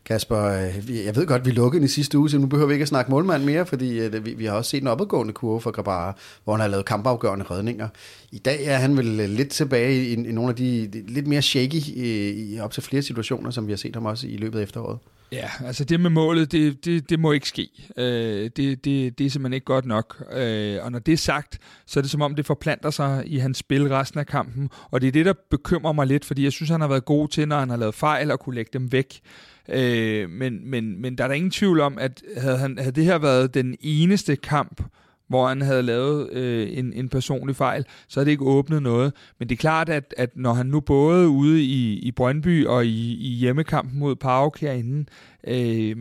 [0.05, 2.83] Kasper, øh, jeg ved godt, vi lukkede i sidste uge, så nu behøver vi ikke
[2.83, 5.71] at snakke målmand mere, fordi øh, vi, vi har også set en opadgående kurve for
[5.71, 7.89] Grabara, hvor han har lavet kampafgørende redninger.
[8.33, 11.43] I dag er han vel øh, lidt tilbage i, i nogle af de lidt mere
[11.43, 14.63] shaky i, op til flere situationer, som vi har set ham også i løbet af
[14.63, 14.99] efteråret.
[15.33, 17.69] Ja, altså det med målet, det, det, det må ikke ske.
[17.97, 20.25] Øh, det, det, det er simpelthen ikke godt nok.
[20.33, 23.39] Øh, og når det er sagt, så er det som om, det forplanter sig i
[23.39, 24.71] hans spil resten af kampen.
[24.91, 27.29] Og det er det, der bekymrer mig lidt, fordi jeg synes, han har været god
[27.29, 29.21] til, når han har lavet fejl, og kunne lægge dem væk.
[29.69, 33.05] Øh, men, men, men der er der ingen tvivl om, at havde, han, havde det
[33.05, 34.83] her været den eneste kamp,
[35.29, 39.13] hvor han havde lavet øh, en, en personlig fejl, så havde det ikke åbnet noget.
[39.39, 42.87] Men det er klart, at, at når han nu både ude i, i Brøndby og
[42.87, 45.05] i, i hjemmekampen mod Pauk herinde
[45.47, 45.97] øh,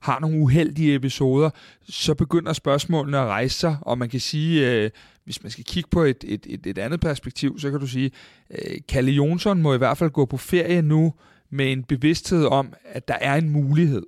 [0.00, 1.50] har nogle uheldige episoder,
[1.88, 4.90] så begynder spørgsmålene at rejse sig, og man kan sige, øh,
[5.24, 8.10] hvis man skal kigge på et, et, et, et andet perspektiv, så kan du sige,
[8.50, 11.14] øh, Kalle Jonsson må i hvert fald gå på ferie nu,
[11.50, 14.02] med en bevidsthed om, at der er en mulighed.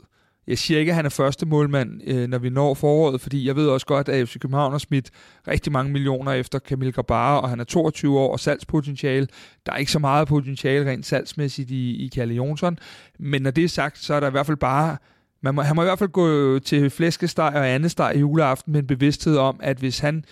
[0.46, 3.57] Jeg siger ikke, at han er første målmand, øh, når vi når foråret, fordi jeg
[3.57, 5.11] ved også godt, at FC København har smidt
[5.48, 9.29] rigtig mange millioner efter Kamil Grabara, og han er 22 år og salgspotentiale.
[9.66, 12.79] Der er ikke så meget potentiale rent salgsmæssigt i, i Kalle Jonsson,
[13.18, 14.96] men når det er sagt, så er der i hvert fald bare
[15.42, 18.81] man må, han må i hvert fald gå til flæskesteg og andesteg i juleaften med
[18.81, 20.24] en bevidsthed om, at hvis han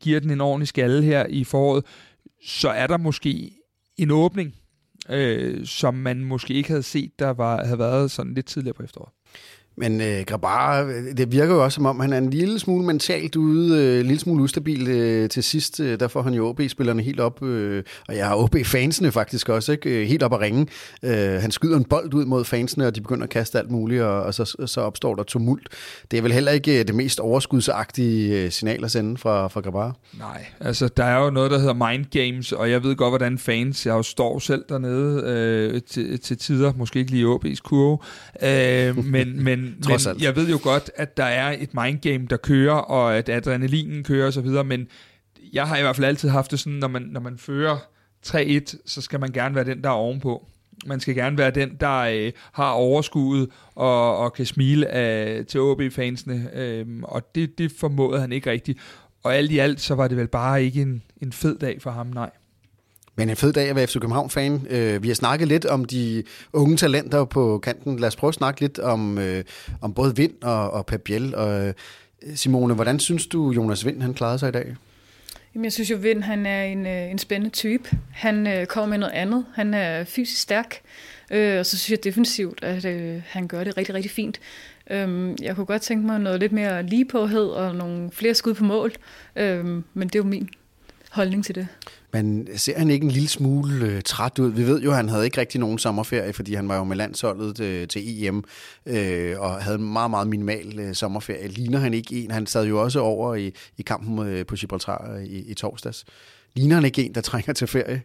[0.00, 1.84] giver den en ordentlig skalle her i foråret,
[2.46, 3.50] så er der måske
[3.96, 4.54] en åbning
[5.08, 8.82] øh, som man måske ikke havde set, der var, havde været sådan lidt tidligere på
[8.82, 9.12] efteråret.
[9.76, 10.82] Men øh, Grabar,
[11.16, 14.06] det virker jo også som om, han er en lille smule mentalt ude, øh, en
[14.06, 15.80] lille smule ustabil øh, til sidst.
[15.80, 19.72] Øh, der får han jo OB-spillerne helt op, øh, og jeg har OB-fansene faktisk også,
[19.72, 19.90] ikke?
[19.90, 20.66] Øh, helt op at ringe.
[21.02, 24.02] Øh, han skyder en bold ud mod fansene, og de begynder at kaste alt muligt,
[24.02, 25.68] og, og så, så opstår der tumult.
[26.10, 29.60] Det er vel heller ikke øh, det mest overskudsagtige øh, signal at sende fra, fra
[29.60, 29.96] Grabar?
[30.18, 33.38] Nej, altså der er jo noget, der hedder mind games, og jeg ved godt, hvordan
[33.38, 37.98] fans, jeg jo står selv dernede øh, til, til tider, måske ikke lige OB's kurve,
[38.42, 42.36] øh, men, men men, men jeg ved jo godt, at der er et mindgame, der
[42.36, 44.88] kører, og at adrenalinen kører osv., men
[45.52, 47.76] jeg har i hvert fald altid haft det sådan, når man, når man fører
[48.26, 50.46] 3-1, så skal man gerne være den, der er ovenpå.
[50.86, 55.60] Man skal gerne være den, der øh, har overskuddet og, og kan smile af, til
[55.60, 58.78] OB-fansene, øh, og det, det formåede han ikke rigtigt.
[59.22, 61.90] Og alt i alt, så var det vel bare ikke en, en fed dag for
[61.90, 62.30] ham, nej.
[63.16, 64.66] Men en fed dag at være FC København-fan.
[64.70, 67.98] Øh, vi har snakket lidt om de unge talenter på kanten.
[67.98, 69.44] Lad os prøve at snakke lidt om, øh,
[69.80, 71.34] om både Vind og, og Pep Biel.
[71.34, 71.74] Og, øh,
[72.34, 74.76] Simone, hvordan synes du, Jonas Vind han klarede sig i dag?
[75.54, 77.90] Jamen, jeg synes jo, Vind han er en, øh, en spændende type.
[78.12, 79.46] Han øh, kommer med noget andet.
[79.54, 80.80] Han er fysisk stærk.
[81.30, 84.40] Øh, og så synes jeg defensivt, at øh, han gør det rigtig, rigtig fint.
[84.90, 88.64] Øhm, jeg kunne godt tænke mig noget lidt mere ligepåhed og nogle flere skud på
[88.64, 88.92] mål.
[89.36, 90.48] Øhm, men det er jo min
[91.10, 91.68] holdning til det.
[92.12, 94.50] Men ser han ikke en lille smule øh, træt ud?
[94.50, 96.96] Vi ved jo, at han havde ikke rigtig nogen sommerferie, fordi han var jo med
[96.96, 98.44] landsholdet øh, til EM,
[98.86, 101.48] øh, og havde en meget, meget minimal øh, sommerferie.
[101.48, 102.30] Ligner han ikke en?
[102.30, 106.04] Han sad jo også over i, i kampen øh, på Gibraltar øh, i, i torsdags.
[106.54, 108.02] Ligner han ikke en, der trænger til ferie?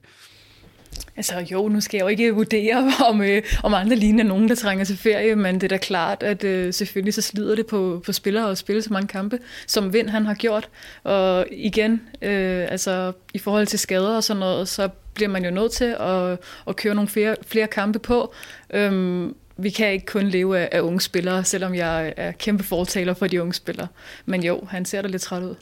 [1.18, 4.56] Altså jo, nu skal jeg jo ikke vurdere, om, øh, om andre ligner nogen, der
[4.56, 8.02] trænger til ferie, men det er da klart, at øh, selvfølgelig så slider det på,
[8.06, 10.70] på spillere at spille så mange kampe, som Vind han har gjort.
[11.04, 15.52] Og igen, øh, altså i forhold til skader og sådan noget, så bliver man jo
[15.52, 18.34] nødt til at, at køre nogle flere, flere kampe på.
[18.70, 23.14] Øhm, vi kan ikke kun leve af, af unge spillere, selvom jeg er kæmpe fortaler
[23.14, 23.88] for de unge spillere.
[24.26, 25.56] Men jo, han ser da lidt træt ud.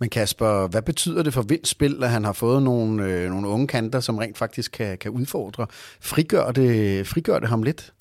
[0.00, 3.66] Men Kasper, hvad betyder det for Vindspil, at han har fået nogle, øh, nogle unge
[3.66, 5.66] kanter, som rent faktisk kan, kan udfordre?
[6.00, 7.92] Frigør det, frigør det ham lidt?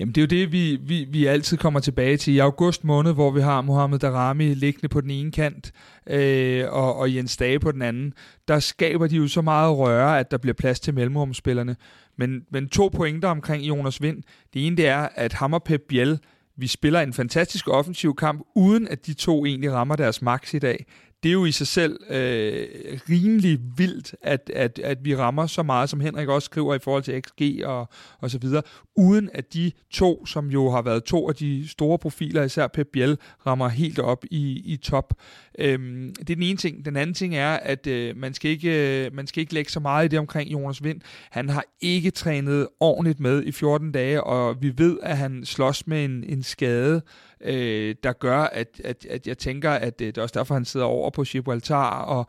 [0.00, 2.34] Jamen det er jo det, vi, vi, vi altid kommer tilbage til.
[2.34, 5.72] I august måned, hvor vi har Mohamed Darami liggende på den ene kant,
[6.06, 8.12] øh, og, og Jens Dage på den anden,
[8.48, 11.76] der skaber de jo så meget røre, at der bliver plads til mellemrumspillerne.
[12.18, 14.22] Men, men to pointer omkring Jonas Vind.
[14.54, 16.18] Det ene det er, at ham og Pep Biel,
[16.56, 20.58] vi spiller en fantastisk offensiv kamp, uden at de to egentlig rammer deres max i
[20.58, 20.86] dag
[21.22, 22.66] det er jo i sig selv øh,
[23.10, 27.02] rimelig vildt, at, at, at vi rammer så meget, som Henrik også skriver i forhold
[27.02, 28.62] til XG og, og så videre,
[28.96, 32.88] uden at de to, som jo har været to af de store profiler, især Pep
[32.92, 35.14] Biel, rammer helt op i, i top.
[35.58, 36.84] Øhm, det er den ene ting.
[36.84, 39.80] Den anden ting er, at øh, man, skal ikke, øh, man skal ikke lægge så
[39.80, 41.00] meget i det omkring Jonas Vind.
[41.30, 45.86] Han har ikke trænet ordentligt med i 14 dage, og vi ved, at han slås
[45.86, 47.02] med en, en skade,
[47.44, 50.64] øh, der gør, at, at, at jeg tænker, at øh, det er også derfor, han
[50.64, 52.26] sidder over på Gibraltar, og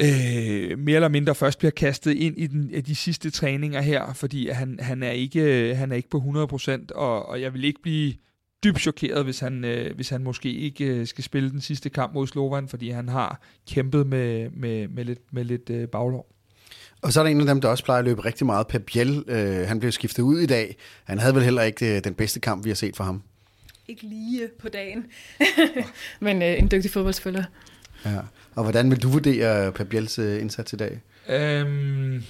[0.00, 4.48] øh, mere eller mindre først bliver kastet ind i den, de sidste træninger her, fordi
[4.48, 7.82] han, han, er, ikke, øh, han er ikke på 100%, og, og jeg vil ikke
[7.82, 8.14] blive
[8.64, 12.14] dybt chokeret, hvis han, øh, hvis han måske ikke øh, skal spille den sidste kamp
[12.14, 16.26] mod Slovan, fordi han har kæmpet med, med, med lidt, med lidt øh, baglov.
[17.02, 18.66] Og så er der en af dem, der også plejer at løbe rigtig meget.
[18.66, 20.76] Pep Biel, øh, han blev skiftet ud i dag.
[21.04, 23.22] Han havde vel heller ikke øh, den bedste kamp, vi har set for ham
[23.88, 25.06] ikke lige på dagen,
[26.20, 27.44] men øh, en dygtig fodboldspiller.
[28.04, 28.18] Ja.
[28.54, 31.00] Og hvordan vil du vurdere Pep Biels øh, indsats i dag?
[31.28, 32.22] Øhm,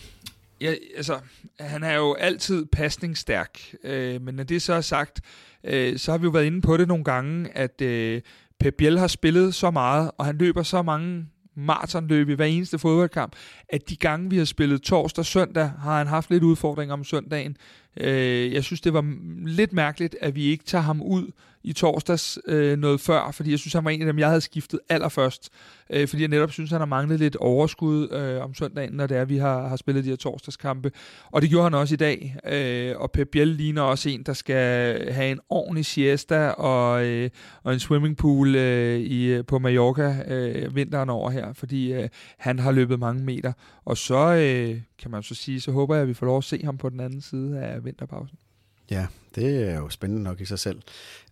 [0.60, 1.18] ja, altså,
[1.60, 5.20] han er jo altid pasningsstærk, øh, men når det så er sagt,
[5.64, 8.20] øh, så har vi jo været inde på det nogle gange, at øh,
[8.60, 12.78] Pep Biel har spillet så meget, og han løber så mange maratonløb i hver eneste
[12.78, 13.32] fodboldkamp,
[13.68, 17.04] at de gange, vi har spillet torsdag og søndag, har han haft lidt udfordringer om
[17.04, 17.56] søndagen.
[17.96, 19.04] Øh, jeg synes, det var
[19.46, 21.30] lidt mærkeligt, at vi ikke tager ham ud
[21.64, 24.40] i torsdags øh, noget før, fordi jeg synes, han var en af dem, jeg havde
[24.40, 25.50] skiftet allerførst.
[25.90, 29.16] Øh, fordi jeg netop synes, han har manglet lidt overskud øh, om søndagen, når det
[29.16, 30.90] er, vi har, har spillet de her torsdagskampe.
[31.32, 32.36] Og det gjorde han også i dag.
[32.46, 37.30] Øh, og Pep Biel ligner også en, der skal have en ordentlig siesta og, øh,
[37.62, 42.72] og en swimmingpool øh, i, på Mallorca øh, vinteren over her, fordi øh, han har
[42.72, 43.52] løbet mange meter.
[43.84, 46.44] Og så øh, kan man så sige, så håber jeg, at vi får lov at
[46.44, 48.38] se ham på den anden side af vinterpausen.
[48.90, 50.82] Ja, det er jo spændende nok i sig selv.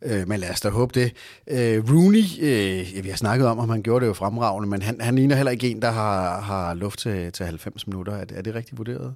[0.02, 1.12] Øh, men lad os da håbe det.
[1.46, 5.00] Øh, Rooney, øh, vi har snakket om, om han gjorde det jo fremragende, men han,
[5.00, 8.12] han ligner heller ikke en, der har, har luft til, til 90 minutter.
[8.12, 9.14] Er, er det rigtigt vurderet?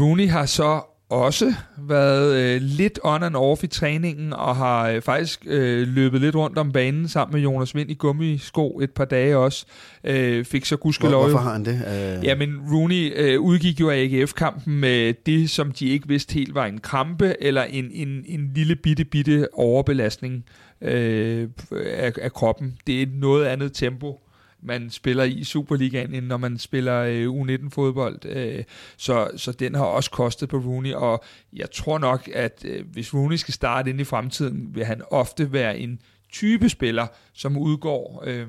[0.00, 5.02] Rooney har så også været øh, lidt on and off i træningen, og har øh,
[5.02, 9.04] faktisk øh, løbet lidt rundt om banen sammen med Jonas Vind i gummisko et par
[9.04, 9.66] dage også.
[10.04, 11.22] Øh, fik så gudskelov.
[11.22, 11.82] Hvorfor har han det?
[12.18, 12.24] Øh...
[12.24, 16.54] Ja, men Rooney øh, udgik jo af AGF-kampen med det, som de ikke vidste helt
[16.54, 20.44] var en krampe, eller en, en, en lille bitte, bitte overbelastning
[20.80, 21.48] øh,
[21.86, 22.78] af, af kroppen.
[22.86, 24.20] Det er noget andet tempo
[24.62, 28.26] man spiller i Superligaen, end når man spiller øh, U19-fodbold.
[28.26, 28.64] Øh,
[28.96, 33.14] så, så den har også kostet på Rooney, og jeg tror nok, at øh, hvis
[33.14, 36.00] Rooney skal starte ind i fremtiden, vil han ofte være en
[36.32, 38.46] type spiller, som udgår øh,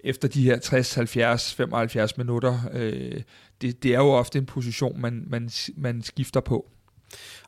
[0.00, 2.60] efter de her 60, 70, 75 minutter.
[2.72, 3.22] Øh,
[3.60, 6.70] det, det er jo ofte en position, man, man, man skifter på.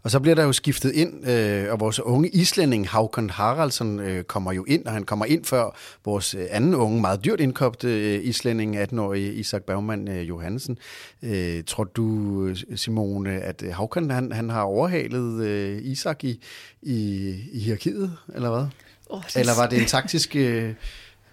[0.02, 4.24] Og så bliver der jo skiftet ind, øh, og vores unge islænding, Haukon Haraldsson, øh,
[4.24, 7.88] kommer jo ind, og han kommer ind før vores øh, anden unge, meget dyrt indkøbte
[7.88, 10.78] øh, islænding, 18-årige Isak Bergman øh, Johansen.
[11.22, 16.40] Øh, tror du, Simone, at Haukon han, han har overhalet øh, Isak i,
[16.82, 18.66] i, i hierarkiet, eller hvad?
[19.10, 19.36] Oh, det...
[19.36, 20.36] Eller var det en taktisk...
[20.36, 20.74] Øh,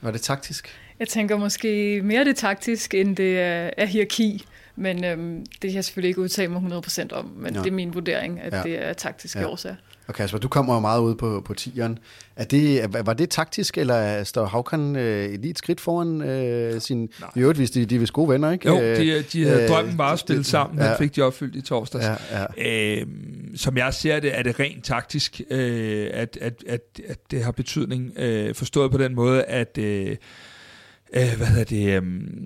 [0.02, 0.70] var det taktisk?
[1.00, 4.46] Jeg tænker måske mere det taktisk, end det er, er hierarki.
[4.76, 7.60] Men øhm, det kan jeg selvfølgelig ikke udtale mig 100% om, men ja.
[7.60, 8.64] det er min vurdering, at ja.
[8.64, 9.48] det er taktiske ja.
[9.48, 9.76] årsager.
[10.08, 12.00] Og Kasper, du kommer jo meget ud på, på tieren.
[12.36, 17.10] Er det, var det taktisk, eller står Havkan øh, lige et skridt foran øh, sin...
[17.20, 17.30] Nej.
[17.36, 18.68] I øvrigt, hvis de, de er gode venner, ikke?
[18.68, 20.96] Jo, de, de havde øh, drømmen bare at spille sammen, ja.
[20.96, 22.06] fik de opfyldt i torsdags.
[22.06, 23.00] Ja, ja.
[23.00, 23.08] Øh,
[23.56, 27.52] som jeg ser det, er det rent taktisk, øh, at, at, at, at det har
[27.52, 28.12] betydning.
[28.18, 29.78] Øh, forstået på den måde, at...
[29.78, 30.16] Øh,
[31.18, 32.04] øh, hvad hedder det, øh,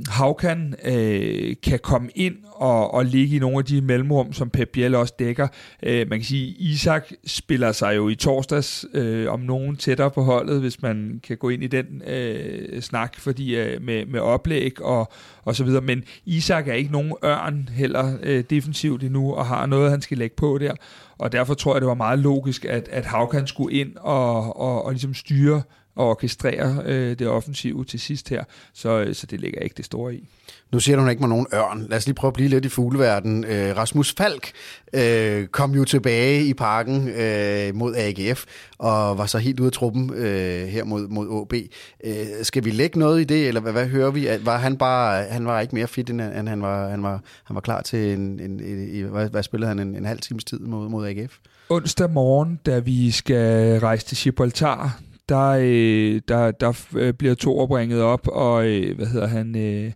[0.10, 4.70] Havkan øh, kan komme ind og, og ligge i nogle af de mellemrum, som Pep
[4.70, 5.48] Biel også dækker.
[5.84, 10.22] Øh, man kan sige, Isak spiller sig jo i torsdags øh, om nogen tættere på
[10.22, 14.82] holdet, hvis man kan gå ind i den øh, snak, fordi øh, med, med oplæg
[14.82, 15.12] og,
[15.44, 15.82] og så videre.
[15.82, 20.18] Men Isak er ikke nogen ørn heller øh, defensivt endnu, og har noget, han skal
[20.18, 20.74] lægge på der.
[21.18, 24.86] Og derfor tror jeg, det var meget logisk, at, at Havkan skulle ind og, og,
[24.86, 25.62] og ligesom styre
[26.00, 28.44] og orkestrere øh, det offensive til sidst her.
[28.74, 30.30] Så, øh, så det ligger ikke det store i.
[30.72, 31.86] Nu siger du ikke med nogen ørn.
[31.90, 33.46] Lad os lige prøve at blive lidt i fugleverden.
[33.46, 34.52] Øh, Rasmus Falk
[34.94, 38.46] øh, kom jo tilbage i parken øh, mod AGF,
[38.78, 41.54] og var så helt ude af truppen øh, her mod, mod OB.
[42.04, 44.28] Øh, skal vi lægge noget i det, eller hvad, hvad hører vi?
[44.42, 47.62] Var han bare, han var ikke mere fit, end han var, han var, han var
[47.62, 50.90] klar til en, en, en hvad, hvad spillede han, en, en halv times tid mod,
[50.90, 51.38] mod AGF?
[51.70, 55.00] Onsdag morgen, da vi skal rejse til Gibraltar,
[55.30, 59.92] der, øh, der, der øh, bliver to opringet op, og øh, hvad hedder han, øh,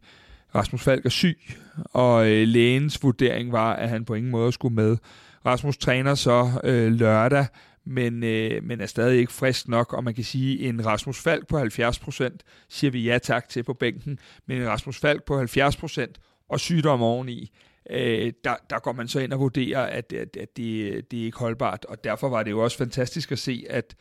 [0.56, 1.40] Rasmus Falk er syg,
[1.84, 4.98] og øh, lægens vurdering var, at han på ingen måde skulle med.
[5.46, 7.46] Rasmus træner så øh, lørdag,
[7.86, 11.48] men, øh, men er stadig ikke frisk nok, og man kan sige, en Rasmus Falk
[11.48, 12.38] på 70%
[12.70, 16.14] siger vi ja tak til på bænken, men en Rasmus Falk på 70%
[16.50, 17.52] og sygdom oveni,
[17.90, 21.26] øh, der, der går man så ind og vurderer, at, at, at det, det er
[21.26, 23.96] ikke holdbart, og derfor var det jo også fantastisk at se, at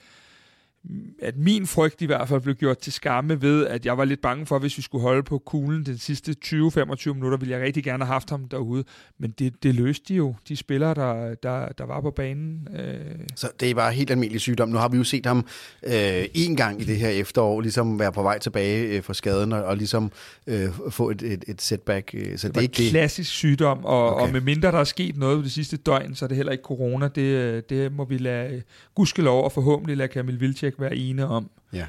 [1.22, 4.20] at min frygt i hvert fald blev gjort til skamme ved, at jeg var lidt
[4.20, 7.85] bange for, hvis vi skulle holde på kuglen den sidste 20-25 minutter, ville jeg rigtig
[7.85, 8.85] gerne have haft ham derude.
[9.18, 12.68] Men det, det løste de jo, de spillere, der, der, der var på banen.
[12.78, 13.01] Øh.
[13.37, 14.68] Så det er bare helt almindelig sygdom.
[14.68, 15.47] Nu har vi jo set ham
[15.83, 19.53] øh, en gang i det her efterår, ligesom være på vej tilbage øh, fra skaden,
[19.53, 20.12] og, og ligesom
[20.47, 22.14] øh, få et, et, et setback.
[22.14, 23.37] Øh, så det, det er ikke klassisk det.
[23.37, 24.26] sygdom, og, okay.
[24.26, 26.64] og med mindre der er sket noget det sidste døgn, så er det heller ikke
[26.64, 27.09] corona.
[27.09, 28.62] Det, øh, det må vi lade
[28.95, 31.50] gudskelov og forhåbentlig lade Kamil Vilcek ikke være ene om.
[31.72, 31.86] Ja.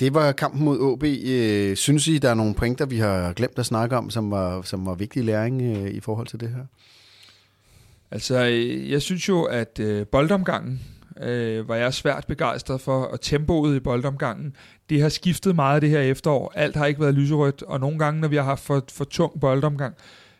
[0.00, 1.04] Det var kampen mod OB.
[1.04, 4.62] Øh, synes I, der er nogle pointer, vi har glemt at snakke om, som var,
[4.62, 6.64] som var vigtig læring øh, i forhold til det her?
[8.10, 9.80] Altså, øh, jeg synes jo, at
[10.12, 10.80] boldomgangen
[11.22, 14.56] øh, var jeg svært begejstret for, og tempoet i boldomgangen,
[14.90, 16.52] det har skiftet meget det her efterår.
[16.54, 19.40] Alt har ikke været lyserødt, og nogle gange, når vi har haft for, for tung
[19.40, 19.94] boldomgang,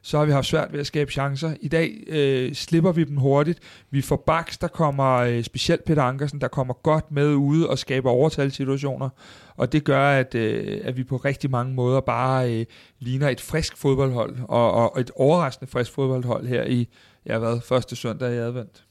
[0.06, 1.54] så har vi haft svært ved at skabe chancer.
[1.60, 3.58] I dag øh, slipper vi dem hurtigt.
[3.90, 7.78] Vi får baks, der kommer øh, specielt Peter Ankersen, der kommer godt med ude og
[7.78, 9.08] skaber overtalssituationer.
[9.56, 12.66] Og det gør, at, øh, at vi på rigtig mange måder bare øh,
[12.98, 16.88] ligner et frisk fodboldhold, og, og et overraskende frisk fodboldhold her i,
[17.26, 18.84] ja hvad, første søndag i advent.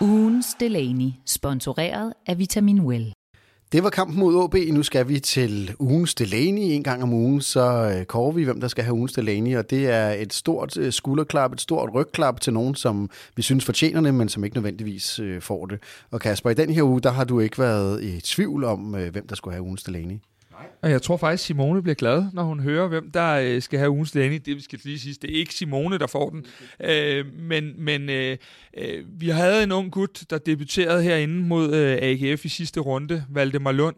[0.00, 3.17] Ugens Delaney, sponsoreret af Vitamin Well.
[3.72, 4.54] Det var kampen mod OB.
[4.72, 6.62] Nu skal vi til ugens Delaney.
[6.62, 9.56] En gang om ugen, så øh, kårer vi, hvem der skal have ugens Delaney.
[9.56, 13.64] Og det er et stort øh, skulderklap, et stort rygklap til nogen, som vi synes
[13.64, 15.78] fortjener det, men som ikke nødvendigvis øh, får det.
[16.10, 19.26] Og Kasper, i den her uge, der har du ikke været i tvivl om, hvem
[19.28, 20.18] der skulle have ugens Delaney.
[20.82, 23.90] Og jeg tror faktisk, Simone bliver glad, når hun hører, hvem der øh, skal have
[23.90, 24.46] ugens landing.
[24.46, 26.44] Det vi skal lige sige, det er ikke Simone, der får den.
[26.80, 28.36] Øh, men men øh,
[28.78, 33.24] øh, vi havde en ung gut, der debuterede herinde mod øh, AGF i sidste runde,
[33.28, 33.96] Valdemar Lund,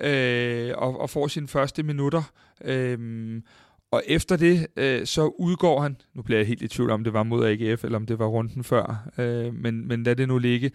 [0.00, 2.22] øh, og, og får sine første minutter.
[2.64, 3.42] Øh,
[3.90, 7.12] og efter det, øh, så udgår han, nu bliver jeg helt i tvivl om det
[7.12, 10.38] var mod AGF, eller om det var runden før, øh, men, men lad det nu
[10.38, 10.70] ligge.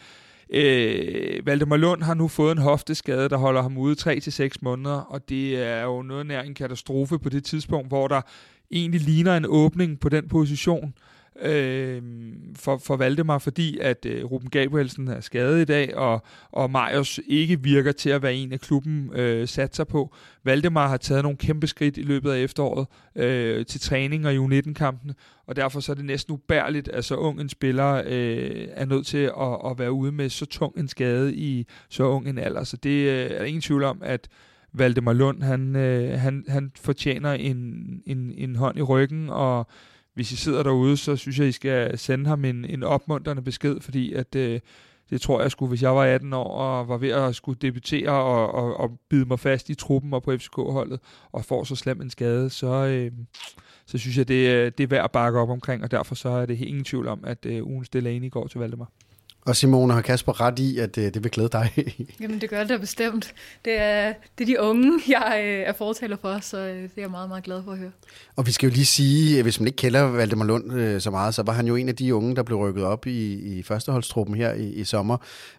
[0.50, 5.30] Øh, Valdemar Lund har nu fået en hofteskade, der holder ham ude 3-6 måneder, og
[5.30, 8.22] det er jo noget nær en katastrofe på det tidspunkt, hvor der
[8.72, 10.94] egentlig ligner en åbning på den position
[11.42, 12.02] øh,
[12.56, 17.20] for, for Valdemar, fordi at øh, Ruben Gabrielsen er skadet i dag, og, og Marius
[17.28, 20.16] ikke virker til at være en af klubben øh, sat sig på.
[20.44, 25.16] Valdemar har taget nogle kæmpe skridt i løbet af efteråret øh, til træning og U19-kampene,
[25.48, 29.06] og derfor så er det næsten ubærligt, at så ung en spiller øh, er nødt
[29.06, 32.64] til at, at være ude med så tung en skade i så ung en alder.
[32.64, 34.28] Så det øh, er ingen tvivl om, at
[34.74, 37.58] Valdemar Lund, han, øh, han, han fortjener en,
[38.06, 39.68] en, en hånd i ryggen, og
[40.16, 43.80] hvis I sidder derude, så synes jeg, I skal sende ham en, en opmuntrende besked,
[43.82, 44.60] fordi at, øh,
[45.10, 48.10] det tror jeg skulle, hvis jeg var 18 år og var ved at skulle debutere
[48.10, 51.00] og, og, og bide mig fast i truppen og på FCK-holdet,
[51.32, 53.12] og får så slem en skade, så, øh,
[53.86, 56.30] så synes jeg, det, øh, det er værd at bakke op omkring, og derfor så
[56.30, 58.92] er det ingen tvivl om, at øh, ugens Delaney går til Valdemar.
[59.46, 61.72] Og Simone har Kasper ret i, at det, det vil glæde dig.
[62.22, 63.34] Jamen det gør det da bestemt.
[63.66, 67.02] Det er, det er de unge, jeg øh, er fortaler for, så øh, det er
[67.02, 67.92] jeg meget, meget glad for at høre.
[68.36, 71.36] Og vi skal jo lige sige, hvis man ikke kender Valdemar Lund øh, så meget,
[71.36, 74.36] så var han jo en af de unge, der blev rykket op i, i førsteholdstruppen
[74.36, 75.18] her i, i sommer.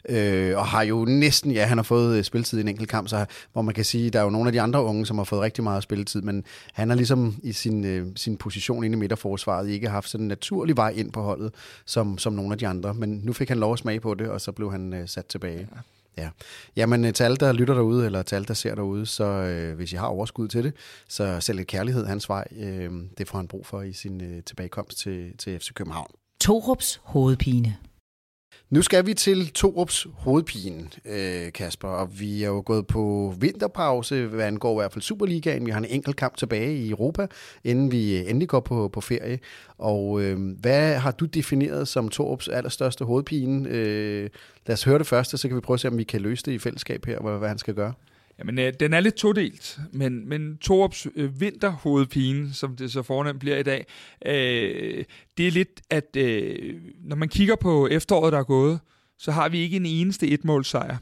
[0.09, 3.25] Øh, og har jo næsten, ja, han har fået spilletid i en enkelt kamp, så,
[3.53, 5.43] hvor man kan sige, der er jo nogle af de andre unge, som har fået
[5.43, 9.69] rigtig meget spilletid, men han har ligesom i sin, øh, sin position inde i midterforsvaret
[9.69, 11.53] ikke haft sådan en naturlig vej ind på holdet,
[11.85, 12.95] som, som nogle af de andre.
[12.95, 15.27] Men nu fik han lov at smage på det, og så blev han øh, sat
[15.27, 15.69] tilbage.
[15.75, 15.81] Ja.
[16.19, 16.31] Ja,
[16.77, 19.77] jamen øh, til alle, der lytter derude, eller til alle, der ser derude, så øh,
[19.77, 20.73] hvis I har overskud til det,
[21.09, 24.43] så selv lidt kærlighed hans vej, øh, det får han brug for i sin øh,
[24.43, 26.11] tilbagekomst til, til FC København.
[26.41, 27.77] Torups hovedpine.
[28.71, 34.27] Nu skal vi til Torups hovedpine, øh, Kasper, og vi er jo gået på vinterpause,
[34.27, 35.67] hvad angår i hvert fald Superligaen.
[35.67, 37.27] Vi har en enkelt kamp tilbage i Europa,
[37.65, 39.39] inden vi øh, endelig går på, på ferie.
[39.79, 43.69] Og øh, hvad har du defineret som Torups allerstørste hovedpine?
[43.69, 44.31] Øh,
[44.67, 46.43] lad os høre det første, så kan vi prøve at se, om vi kan løse
[46.43, 47.93] det i fællesskab her, hvad, hvad han skal gøre.
[48.39, 53.41] Jamen, øh, den er lidt todelt, men, men Torups øh, vinterhovedpine, som det så fornemt
[53.41, 53.87] bliver i dag,
[54.27, 55.05] øh,
[55.37, 56.75] det er lidt, at øh,
[57.05, 58.81] når man kigger på efteråret, der er gået,
[59.19, 60.97] så har vi ikke en eneste etmålsejr.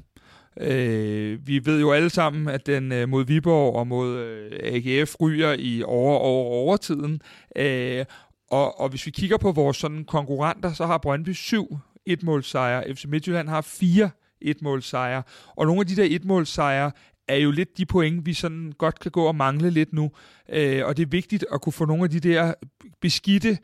[0.61, 5.14] Øh, vi ved jo alle sammen, at den øh, mod Viborg og mod øh, AGF
[5.20, 7.22] ryger i over over overtiden.
[7.57, 8.05] Øh,
[8.51, 12.95] og, og hvis vi kigger på vores sådan konkurrenter, så har Brøndby syv etmålsejre.
[12.95, 14.11] FC Midtjylland har fire
[14.41, 15.22] etmålsejre.
[15.57, 16.91] Og nogle af de der etmålsejre
[17.29, 20.11] er jo lidt de point, vi sådan godt kan gå og mangle lidt nu.
[20.49, 22.55] Øh, og det er vigtigt at kunne få nogle af de der
[23.01, 23.59] beskidte,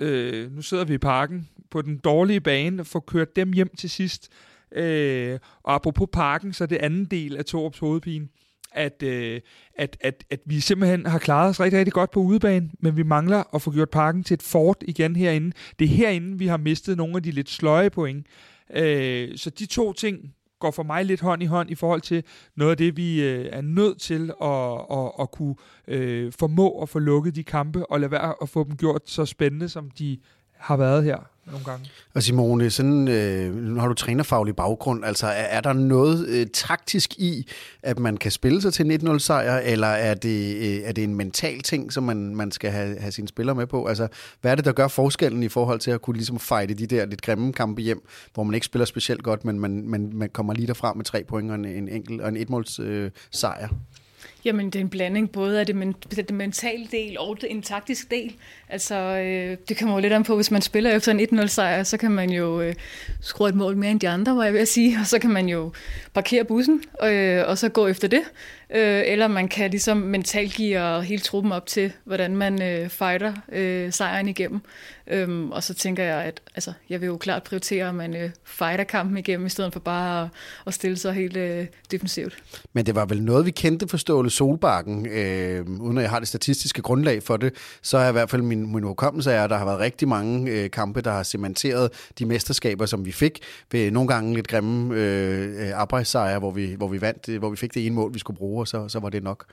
[0.00, 3.90] øh, nu sidder vi i parken, på den dårlige bane, få kørt dem hjem til
[3.90, 4.28] sidst.
[4.72, 8.28] Øh, og apropos parken, så er det anden del af Torps hovedpine,
[8.72, 9.40] at, øh,
[9.76, 13.02] at, at, at vi simpelthen har klaret os rigtig, rigtig godt på udebane, men vi
[13.02, 15.52] mangler at få gjort parken til et fort igen herinde.
[15.78, 18.26] Det er herinde, vi har mistet nogle af de lidt sløje point.
[18.74, 22.24] Øh, så de to ting går for mig lidt hånd i hånd i forhold til
[22.56, 25.54] noget af det, vi øh, er nødt til at, at, at kunne
[25.88, 29.24] øh, formå at få lukket de kampe og lade være at få dem gjort så
[29.26, 30.18] spændende, som de
[30.56, 31.18] har været her
[31.50, 31.90] nogle gange.
[32.14, 35.04] Og Simone, sådan, øh, nu har du trænerfaglig baggrund.
[35.04, 37.48] Altså, er, er der noget øh, taktisk i,
[37.82, 41.60] at man kan spille sig til 1-0-sejr, eller er det, øh, er det en mental
[41.60, 43.86] ting, som man, man skal have, have sine spillere med på?
[43.86, 44.08] Altså,
[44.40, 47.06] hvad er det, der gør forskellen i forhold til at kunne ligesom fejde de der
[47.06, 50.54] lidt grimme kampe hjem, hvor man ikke spiller specielt godt, men man, man, man kommer
[50.54, 53.68] lige derfra med tre point og en, en enkelt og en etmåls øh, sejr?
[54.44, 58.10] Jamen, det er en blanding både af det, men, det mentale del og en taktisk
[58.10, 58.32] del.
[58.68, 61.82] Altså, øh, det kommer jo lidt an på, hvis man spiller efter en 1-0 sejr,
[61.82, 62.74] så kan man jo øh,
[63.20, 65.30] skrue et mål mere end de andre, var jeg ved at sige, og så kan
[65.30, 65.72] man jo
[66.14, 68.22] parkere bussen, øh, og så gå efter det.
[68.74, 73.32] Øh, eller man kan ligesom mentalt give hele truppen op til, hvordan man øh, fighter
[73.52, 74.60] øh, sejren igennem.
[75.10, 78.30] Øhm, og så tænker jeg, at altså, jeg vil jo klart prioritere, at man øh,
[78.44, 80.28] fighter kampen igennem, i stedet for bare at,
[80.66, 82.42] at stille sig helt øh, defensivt.
[82.72, 86.18] Men det var vel noget, vi kendte for Ståle Solbakken, øh, uden at jeg har
[86.18, 89.50] det statistiske grundlag for det, så er i hvert fald min, min hukommelse er, at
[89.50, 93.38] der har været rigtig mange øh, kampe, der har cementeret de mesterskaber, som vi fik
[93.72, 97.56] ved nogle gange lidt grimme øh, øh arbejdssejre, hvor vi, hvor vi vandt, hvor vi
[97.56, 99.44] fik det ene mål, vi skulle bruge, og så, så var det nok.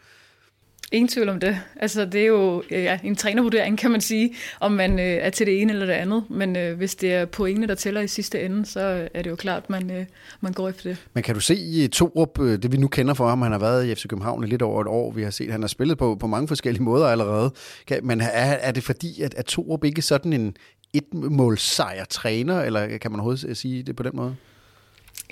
[0.91, 1.59] Ingen tvivl om det.
[1.75, 5.29] Altså, det er jo øh, ja, en trænervurdering, kan man sige, om man øh, er
[5.29, 6.23] til det ene eller det andet.
[6.29, 9.35] Men øh, hvis det er pointene, der tæller i sidste ende, så er det jo
[9.35, 10.05] klart, at man, øh,
[10.41, 10.97] man går efter det.
[11.13, 13.51] Men kan du se øh, i Torup, øh, det vi nu kender for ham, han
[13.51, 15.67] har været i FC København i lidt over et år, vi har set, han har
[15.67, 17.53] spillet på, på mange forskellige måder allerede.
[17.87, 20.55] Kan, men er, er det fordi, at, at Torup ikke er sådan en
[20.93, 24.35] et målsejr træner, eller kan man overhovedet sige det på den måde?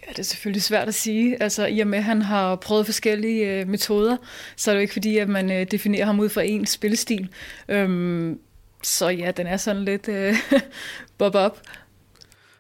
[0.08, 1.44] Ja, det er selvfølgelig svært at sige.
[1.44, 4.18] Altså, I og med, at han har prøvet forskellige øh, metoder,
[4.56, 7.30] så er det jo ikke fordi, at man øh, definerer ham ud fra en spillestil.
[7.68, 8.40] Øhm,
[8.84, 10.36] så ja, den er sådan lidt øh,
[11.18, 11.58] bob-up.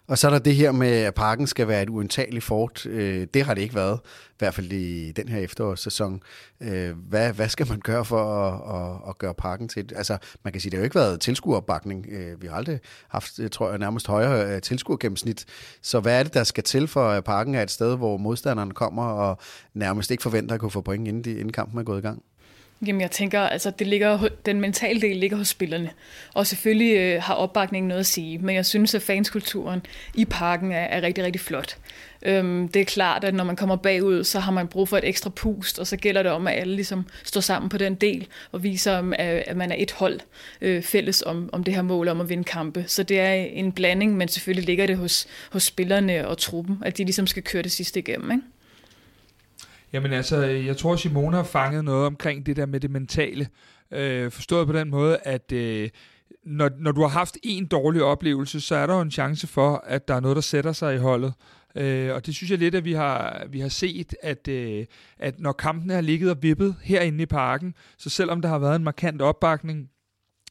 [0.07, 2.85] Og så er der det her med, at parken skal være et uindtageligt fort.
[2.85, 6.21] Øh, det har det ikke været, i hvert fald i den her efterårssæson.
[6.61, 9.91] Øh, hvad, hvad skal man gøre for at, at, at gøre parken til?
[9.95, 12.05] Altså, man kan sige, det har jo ikke været tilskueropbakning.
[12.09, 15.45] Øh, vi har aldrig haft, øh, tror jeg, nærmest højere øh, tilskuergennemsnit.
[15.81, 18.71] Så hvad er det, der skal til for, at parken er et sted, hvor modstanderen
[18.71, 19.37] kommer og
[19.73, 22.23] nærmest ikke forventer at kunne få point, inden, de, inden kampen er gået i gang?
[22.87, 25.89] Jamen jeg tænker, altså det ligger, den mentale del ligger hos spillerne.
[26.33, 29.81] Og selvfølgelig øh, har opbakningen noget at sige, men jeg synes, at fanskulturen
[30.13, 31.77] i parken er, er rigtig, rigtig flot.
[32.25, 35.07] Øhm, det er klart, at når man kommer bagud, så har man brug for et
[35.07, 38.27] ekstra pust, og så gælder det om, at alle ligesom står sammen på den del
[38.51, 40.19] og viser, at, at man er et hold
[40.61, 42.83] øh, fælles om, om det her mål om at vinde kampe.
[42.87, 46.97] Så det er en blanding, men selvfølgelig ligger det hos, hos spillerne og truppen, at
[46.97, 48.31] de ligesom skal køre det sidste igennem.
[48.31, 48.43] Ikke?
[49.95, 53.47] Jamen altså, jeg tror, Simone har fanget noget omkring det der med det mentale.
[53.91, 55.89] Øh, forstået på den måde, at øh,
[56.43, 59.83] når, når du har haft en dårlig oplevelse, så er der jo en chance for,
[59.87, 61.33] at der er noget, der sætter sig i holdet.
[61.75, 64.85] Øh, og det synes jeg lidt, at vi har, vi har set, at, øh,
[65.19, 68.75] at når kampene har ligget og vippet herinde i parken, så selvom der har været
[68.75, 69.89] en markant opbakning,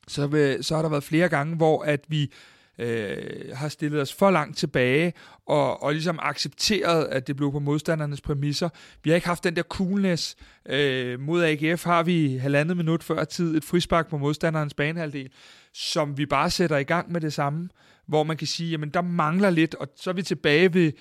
[0.08, 2.32] så, vil, så har der været flere gange, hvor at vi
[2.78, 3.16] øh,
[3.54, 5.12] har stillet os for langt tilbage
[5.46, 8.68] og, og ligesom accepteret, at det blev på modstandernes præmisser.
[9.02, 10.36] Vi har ikke haft den der coolness.
[10.68, 15.30] Øh, mod AGF har vi halvandet minut før tid et frispark på modstanderens banehalvdel,
[15.74, 17.68] som vi bare sætter i gang med det samme,
[18.06, 20.92] hvor man kan sige, jamen der mangler lidt, og så er vi tilbage ved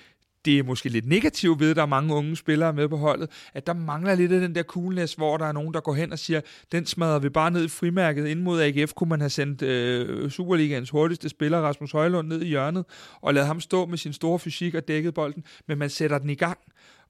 [0.44, 3.30] det er måske lidt negativt ved, at der er mange unge spillere med på holdet,
[3.54, 6.12] at der mangler lidt af den der coolness, hvor der er nogen, der går hen
[6.12, 6.40] og siger,
[6.72, 8.26] den smadrer vi bare ned i frimærket.
[8.26, 12.46] Ind mod AGF kunne man have sendt øh, Superligaens hurtigste spiller, Rasmus Højlund, ned i
[12.46, 12.84] hjørnet,
[13.20, 16.30] og lavet ham stå med sin store fysik og dækket bolden, men man sætter den
[16.30, 16.58] i gang.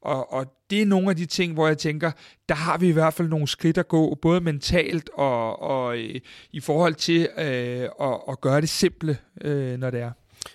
[0.05, 2.11] Og, og det er nogle af de ting, hvor jeg tænker,
[2.49, 6.21] der har vi i hvert fald nogle skridt at gå, både mentalt og, og i,
[6.53, 10.11] i forhold til øh, at, at gøre det simple, øh, når det er.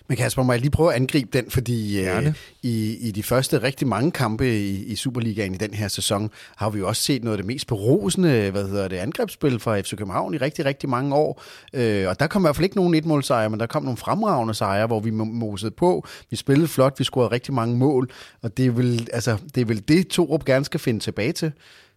[0.08, 3.62] Men Kasper, må jeg lige prøve at angribe den, fordi øh, i, i de første
[3.62, 7.24] rigtig mange kampe i, i Superligaen i den her sæson, har vi jo også set
[7.24, 10.88] noget af det mest berusende hvad hedder det, angrebsspil fra FC København i rigtig, rigtig
[10.88, 11.42] mange år.
[11.72, 14.54] Øh, og der kom i hvert fald ikke nogen etmålsejre, men der kom nogle fremragende
[14.54, 16.06] sejre, hvor vi mosede på.
[16.30, 18.10] Vi spillede flot, vi scorede rigtig mange mål,
[18.42, 21.52] og det er vel, altså, det, er vel det, Torup gerne skal finde tilbage til.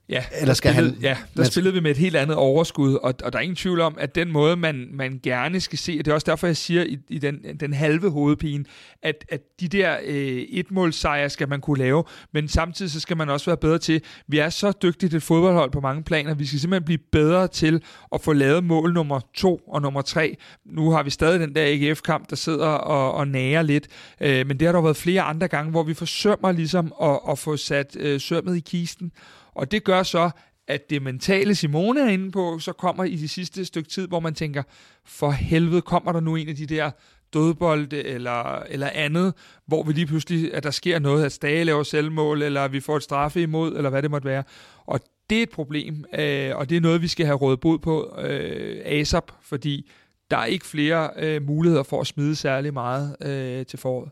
[0.10, 2.93] Ja, Eller skal der spillede, han, ja, der spillede vi med et helt andet overskud,
[2.93, 5.95] og, og der er ingen tvivl om, at den måde, man, man gerne skal se,
[5.99, 8.66] og det er også derfor, jeg siger i, i den, den halve hovedpine,
[9.01, 10.16] at, at de der øh,
[10.49, 14.38] etmålsejre skal man kunne lave, men samtidig så skal man også være bedre til, vi
[14.38, 17.84] er så dygtigt et fodboldhold på mange planer, vi skal simpelthen blive bedre til
[18.14, 20.38] at få lavet mål nummer to og nummer tre.
[20.66, 23.88] Nu har vi stadig den der AGF-kamp, der sidder og, og nager lidt,
[24.22, 27.39] øh, men det har der været flere andre gange, hvor vi forsømmer ligesom at, at
[27.39, 29.12] få sat øh, sømmet i kisten,
[29.56, 30.30] og det gør så,
[30.68, 34.20] at det mentale Simone er inde på, så kommer i de sidste stykke tid, hvor
[34.20, 34.64] man tænker,
[35.06, 36.91] for helvede, kommer der nu en af de der
[37.34, 39.34] dødbolde eller, eller andet,
[39.66, 42.97] hvor vi lige pludselig, at der sker noget, at Stage laver selvmål, eller vi får
[42.97, 44.43] et straffe imod, eller hvad det måtte være.
[44.86, 44.99] Og
[45.30, 48.16] det er et problem, øh, og det er noget, vi skal have rådet bod på
[48.20, 49.89] øh, ASAP, fordi
[50.32, 54.10] der er ikke flere øh, muligheder for at smide særlig meget øh, til foråret.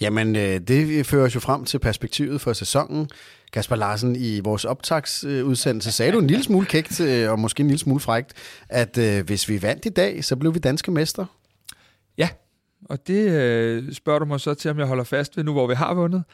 [0.00, 3.08] Jamen, øh, det fører os jo frem til perspektivet for sæsonen.
[3.52, 7.66] Kasper Larsen, i vores optagsudsendelse sagde du en lille smule kægt, øh, og måske en
[7.66, 8.32] lille smule frægt,
[8.68, 11.26] at øh, hvis vi vandt i dag, så blev vi danske mester.
[12.18, 12.28] Ja,
[12.84, 15.66] og det øh, spørger du mig så til, om jeg holder fast ved nu, hvor
[15.66, 16.24] vi har vundet.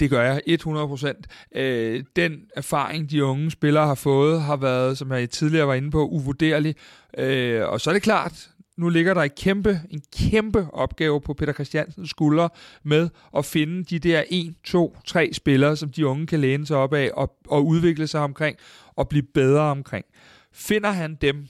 [0.00, 1.60] Det gør jeg 100%.
[1.60, 5.90] Øh, den erfaring, de unge spillere har fået, har været, som jeg tidligere var inde
[5.90, 6.76] på, uvurderlig.
[7.18, 8.50] Øh, og så er det klart,
[8.80, 12.48] nu ligger der en kæmpe, en kæmpe opgave på Peter Christiansens skuldre
[12.82, 16.76] med at finde de der 1, 2, 3 spillere, som de unge kan læne sig
[16.76, 18.56] op af og, og udvikle sig omkring
[18.96, 20.04] og blive bedre omkring.
[20.52, 21.46] Finder han dem,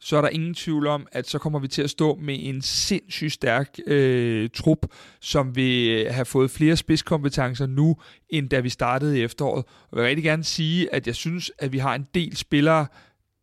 [0.00, 2.62] så er der ingen tvivl om, at så kommer vi til at stå med en
[2.62, 4.86] sindssygt stærk øh, trup,
[5.20, 7.96] som vil øh, have fået flere spidskompetencer nu,
[8.28, 9.64] end da vi startede i efteråret.
[9.90, 12.86] Og jeg vil rigtig gerne sige, at jeg synes, at vi har en del spillere,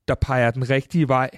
[0.07, 1.29] der peger den rigtige vej.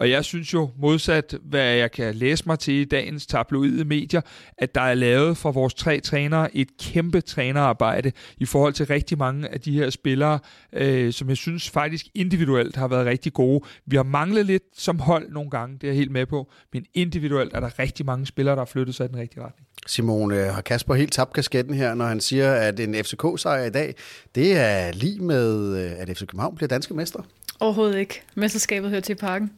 [0.00, 4.20] Og jeg synes jo, modsat hvad jeg kan læse mig til i dagens tabloide medier,
[4.58, 9.18] at der er lavet fra vores tre trænere et kæmpe trænerarbejde i forhold til rigtig
[9.18, 10.38] mange af de her spillere,
[10.72, 13.60] øh, som jeg synes faktisk individuelt har været rigtig gode.
[13.86, 16.84] Vi har manglet lidt som hold nogle gange, det er jeg helt med på, men
[16.94, 19.66] individuelt er der rigtig mange spillere, der har flyttet sig i den rigtige retning.
[19.86, 23.70] Simone, øh, har Kasper helt tabt kasketten her, når han siger, at en FCK-sejr i
[23.70, 23.94] dag,
[24.34, 27.22] det er lige med, øh, at FC København bliver danske mester?
[27.60, 28.22] Overhovedet ikke.
[28.34, 29.50] Mesterskabet hører til parken.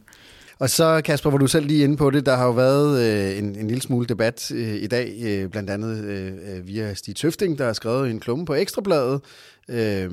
[0.59, 3.37] Og så, Kasper, var du selv lige inde på det, der har jo været øh,
[3.37, 7.15] en, en lille smule debat øh, i dag, øh, blandt andet øh, øh via Stig
[7.15, 9.21] Tøfting, der har skrevet en klumme på Ekstrabladet.
[9.69, 10.11] Øh,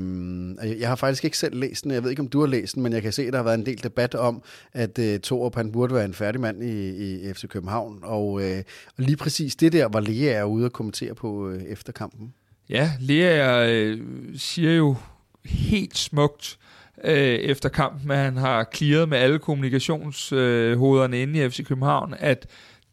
[0.81, 2.83] jeg har faktisk ikke selv læst den, jeg ved ikke, om du har læst den,
[2.83, 5.55] men jeg kan se, at der har været en del debat om, at øh, Torup,
[5.55, 6.91] han burde være en færdig mand i,
[7.29, 7.99] i FC København.
[8.03, 8.63] Og, øh,
[8.99, 12.35] og lige præcis det der, var Lea er ude og kommentere på øh, efter kampen.
[12.69, 13.99] Ja, Lea øh,
[14.37, 14.97] siger jo
[15.45, 16.71] helt smukt, øh,
[17.05, 22.15] Øh, efter kampen, at han har clearet med alle kommunikationshoderne øh, inde i FC København,
[22.19, 22.47] at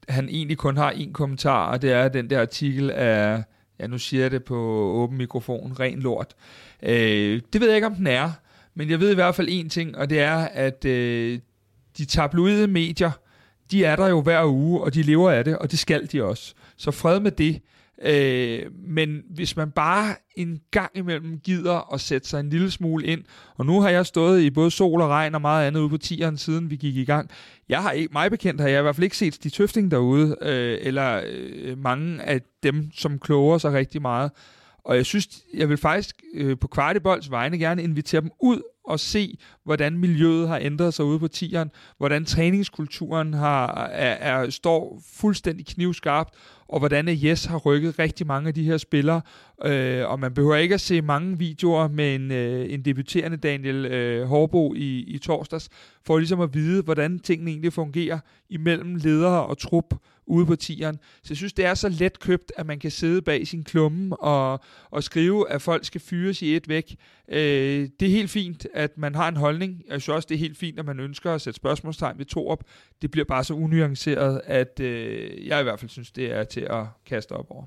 [0.09, 3.43] han egentlig kun har en kommentar, og det er den der artikel af,
[3.79, 4.57] ja nu siger jeg det på
[4.93, 6.33] åben mikrofon, ren lort.
[6.83, 8.31] Øh, det ved jeg ikke, om den er,
[8.75, 11.39] men jeg ved i hvert fald en ting, og det er, at øh,
[11.97, 13.11] de tabloide medier,
[13.71, 16.23] de er der jo hver uge, og de lever af det, og det skal de
[16.23, 16.53] også.
[16.77, 17.61] Så fred med det.
[18.01, 23.05] Øh, men hvis man bare en gang imellem gider at sætte sig en lille smule
[23.05, 23.23] ind,
[23.55, 25.97] og nu har jeg stået i både sol og regn og meget andet ude på
[25.97, 27.29] tieren, siden vi gik i gang.
[27.69, 30.35] Jeg har ikke, mig bekendt har jeg i hvert fald ikke set de tøfting derude,
[30.41, 34.31] øh, eller øh, mange af dem, som kloger sig rigtig meget.
[34.85, 38.99] Og jeg synes, jeg vil faktisk øh, på Kvartibolds vegne gerne invitere dem ud og
[38.99, 45.01] se, hvordan miljøet har ændret sig ude på tieren, hvordan træningskulturen har, er, er, står
[45.13, 46.33] fuldstændig knivskarpt,
[46.69, 49.21] og hvordan Yes har rykket rigtig mange af de her spillere.
[49.65, 53.85] Øh, og man behøver ikke at se mange videoer med en, øh, en debuterende Daniel
[53.85, 55.69] øh, Hårbo i, i torsdags,
[56.05, 59.93] for ligesom at vide, hvordan tingene egentlig fungerer imellem ledere og trup
[60.27, 60.99] ude på tieren.
[61.23, 64.15] Så jeg synes, det er så let købt, at man kan sidde bag sin klumme
[64.15, 64.59] og,
[64.91, 66.95] og skrive, at folk skal fyres i et væk.
[67.29, 69.83] Øh, det er helt fint, at man har en holdning.
[69.89, 72.63] Jeg synes også, det er helt fint, at man ønsker at sætte spørgsmålstegn ved op.
[73.01, 76.61] Det bliver bare så unuanceret, at øh, jeg i hvert fald synes, det er til
[76.61, 77.65] at kaste op over.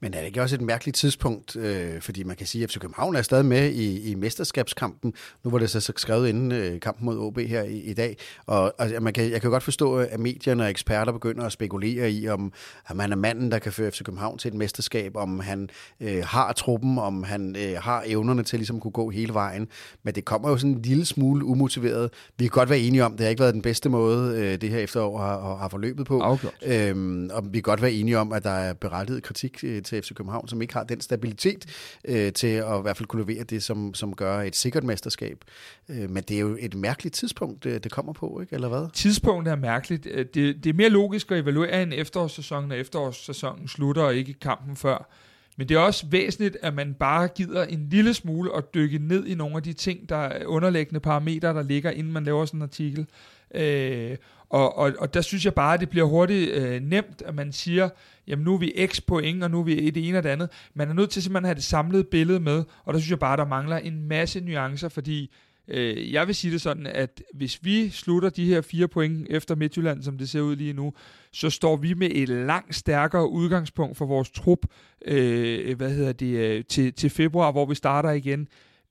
[0.00, 2.78] Men er det ikke også et mærkeligt tidspunkt, øh, fordi man kan sige, at FC
[2.78, 5.14] København er stadig med i, i mesterskabskampen.
[5.44, 8.16] Nu var det så skrevet inden øh, kampen mod OB her i, i dag.
[8.46, 11.97] Og, og man kan, jeg kan godt forstå, at medierne og eksperter begynder at spekulere
[12.06, 12.52] i, om,
[12.88, 15.70] om han er manden, der kan føre FC København til et mesterskab, om han
[16.00, 19.68] øh, har truppen, om han øh, har evnerne til ligesom at kunne gå hele vejen.
[20.02, 22.10] Men det kommer jo sådan en lille smule umotiveret.
[22.38, 24.70] Vi kan godt være enige om, det har ikke været den bedste måde, øh, det
[24.70, 26.20] her efterår har, har forløbet på.
[26.66, 30.02] Øhm, og vi kan godt være enige om, at der er berettiget kritik øh, til
[30.02, 31.66] FC København, som ikke har den stabilitet
[32.04, 35.44] øh, til at i hvert fald kunne levere det, som, som gør et sikkert mesterskab.
[35.88, 38.54] Øh, men det er jo et mærkeligt tidspunkt, det, det kommer på, ikke?
[38.54, 38.92] eller hvad?
[38.92, 40.06] Tidspunktet er mærkeligt.
[40.10, 44.32] Øh, det, det er mere logisk at evaluere en efterårssæsonen, og efterårssæsonen slutter, og ikke
[44.32, 45.08] kampen før.
[45.56, 49.26] Men det er også væsentligt, at man bare gider en lille smule at dykke ned
[49.26, 52.58] i nogle af de ting, der er underliggende parametre, der ligger, inden man laver sådan
[52.58, 53.06] en artikel.
[53.54, 54.16] Øh,
[54.48, 57.52] og, og, og der synes jeg bare, at det bliver hurtigt øh, nemt, at man
[57.52, 57.88] siger,
[58.26, 60.50] jamen nu er vi x point, og nu er vi det ene og det andet.
[60.74, 63.18] Man er nødt til simpelthen at have det samlede billede med, og der synes jeg
[63.18, 65.30] bare, der mangler en masse nuancer, fordi
[65.68, 69.54] øh, jeg vil sige det sådan, at hvis vi slutter de her fire point efter
[69.54, 70.92] Midtjylland, som det ser ud lige nu,
[71.32, 74.66] så står vi med et langt stærkere udgangspunkt for vores trup,
[75.04, 78.48] øh, hvad hedder det, øh, til, til februar, hvor vi starter igen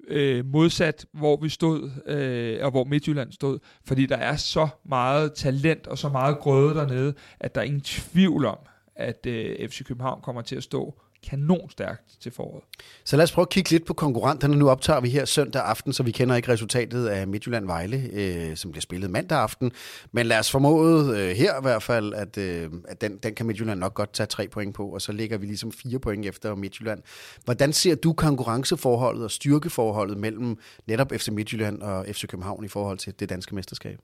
[0.08, 5.34] øh, modsat, hvor vi stod, øh, og hvor Midtjylland stod, fordi der er så meget
[5.34, 8.58] talent og så meget grøde dernede, at der er ingen tvivl om,
[8.96, 12.64] at øh, FC København kommer til at stå kanonstærkt til foråret.
[13.04, 14.56] Så lad os prøve at kigge lidt på konkurrenterne.
[14.56, 18.72] Nu optager vi her søndag aften, så vi kender ikke resultatet af Midtjylland-Vejle, øh, som
[18.72, 19.72] bliver spillet mandag aften.
[20.12, 23.46] Men lad os formode øh, her i hvert fald, at, øh, at den, den kan
[23.46, 26.56] Midtjylland nok godt tage tre point på, og så ligger vi ligesom fire point efter
[26.56, 27.04] Midtjylland.
[27.46, 30.58] Hvordan ser du konkurrenceforholdet og styrkeforholdet mellem
[30.88, 34.00] netop FC Midtjylland og FC København i forhold til det danske mesterskab?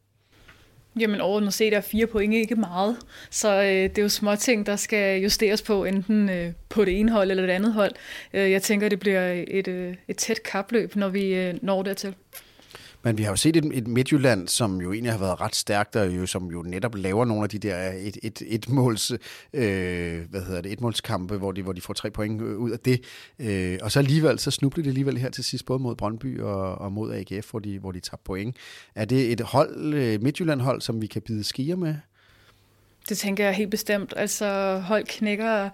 [1.00, 2.98] Jamen overordnet set er fire point ikke meget,
[3.30, 7.00] så øh, det er jo små ting, der skal justeres på, enten øh, på det
[7.00, 7.92] ene hold eller det andet hold.
[8.34, 12.16] Øh, jeg tænker, det bliver et, øh, et tæt kapløb, når vi øh, når dertil.
[13.04, 15.96] Men vi har jo set et, et Midtjylland, som jo egentlig har været ret stærkt,
[15.96, 19.12] og jo, som jo netop laver nogle af de der et, et, et måls,
[19.54, 22.72] øh, hvad hedder det, et målskampe, hvor de, hvor de får tre point øh, ud
[22.72, 23.02] af det.
[23.40, 26.76] Øh, og så alligevel, så snubler de alligevel her til sidst, både mod Brøndby og,
[26.76, 28.56] og mod AGF, hvor de, hvor de tager point.
[28.96, 31.96] Er det et hold, øh, Midtjylland-hold, som vi kan bide skier med?
[33.10, 34.14] Det tænker jeg helt bestemt.
[34.18, 35.70] Altså hold knækker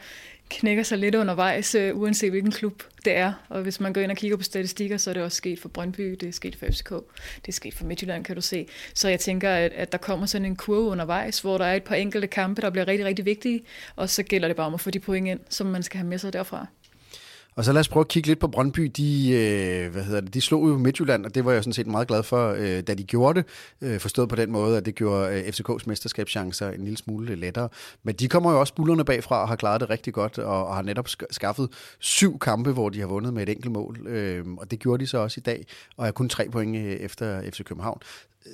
[0.50, 3.34] knækker sig lidt undervejs, øh, uanset hvilken klub det er.
[3.50, 5.70] Og hvis man går ind og kigger på statistikker, så er det også sket for
[5.70, 6.90] Brøndby, det er sket for FCK,
[7.36, 8.68] det er sket for Midtjylland, kan du se.
[8.94, 11.84] Så jeg tænker, at, at der kommer sådan en kurve undervejs, hvor der er et
[11.84, 13.62] par enkelte kampe, der bliver rigtig, rigtig vigtige,
[13.96, 16.08] og så gælder det bare om at få de point ind, som man skal have
[16.08, 16.68] med sig derfra.
[17.56, 18.92] Og så lad os prøve at kigge lidt på Brøndby.
[18.98, 21.88] De, øh, hvad hedder det, de slog jo Midtjylland, og det var jeg sådan set
[21.88, 23.50] meget glad for, øh, da de gjorde det.
[23.82, 27.70] Øh, forstået på den måde, at det gjorde øh, FCK's mesterskabschancer en lille smule lettere.
[28.04, 30.76] Men de kommer jo også bullerne bagfra og har klaret det rigtig godt, og, og
[30.76, 31.70] har netop skaffet
[32.00, 34.08] syv kampe, hvor de har vundet med et enkelt mål.
[34.08, 35.66] Øh, og det gjorde de så også i dag,
[35.98, 38.02] og er kun tre point øh, efter FC København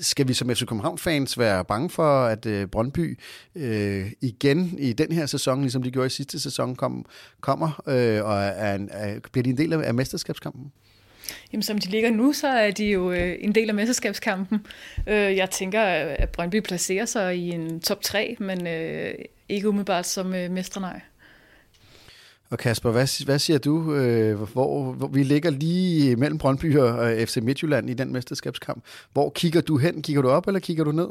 [0.01, 3.19] skal vi som FC København-fans være bange for, at øh, Brøndby
[3.55, 7.05] øh, igen i den her sæson, ligesom de gjorde i sidste sæson, kom,
[7.41, 10.71] kommer øh, og er, er, bliver de en del af, af mesterskabskampen?
[11.53, 14.65] Jamen, som de ligger nu, så er de jo øh, en del af mesterskabskampen.
[15.07, 19.13] Øh, jeg tænker, at Brøndby placerer sig i en top 3, men øh,
[19.49, 21.01] ikke umiddelbart som øh, mestre, nej.
[22.49, 23.93] Og Kasper, hvad, hvad siger du?
[23.95, 28.83] Øh, hvor, hvor vi ligger lige mellem Brøndby og FC Midtjylland i den mesterskabskamp.
[29.13, 30.01] Hvor kigger du hen?
[30.01, 31.07] Kigger du op, eller kigger du ned?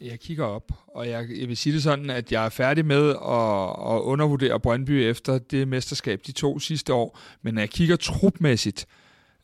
[0.00, 3.10] Jeg kigger op, og jeg, jeg vil sige det sådan, at jeg er færdig med
[3.10, 7.18] at, at undervurdere Brøndby efter det mesterskab de to sidste år.
[7.42, 8.86] Men når jeg kigger trupmæssigt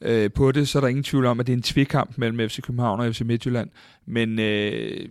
[0.01, 2.49] øh, på det, så er der ingen tvivl om, at det er en tvikamp mellem
[2.49, 3.71] FC København og FC Midtjylland.
[4.07, 5.09] Men øh,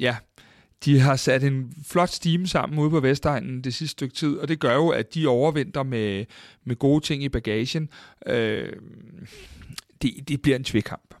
[0.00, 0.16] ja,
[0.84, 4.48] de har sat en flot stime sammen ude på Vestegnen det sidste stykke tid, og
[4.48, 6.24] det gør jo, at de overvinder med,
[6.64, 7.88] med gode ting i bagagen.
[8.26, 8.72] Øh,
[10.02, 11.14] det, det bliver en tvikkamp.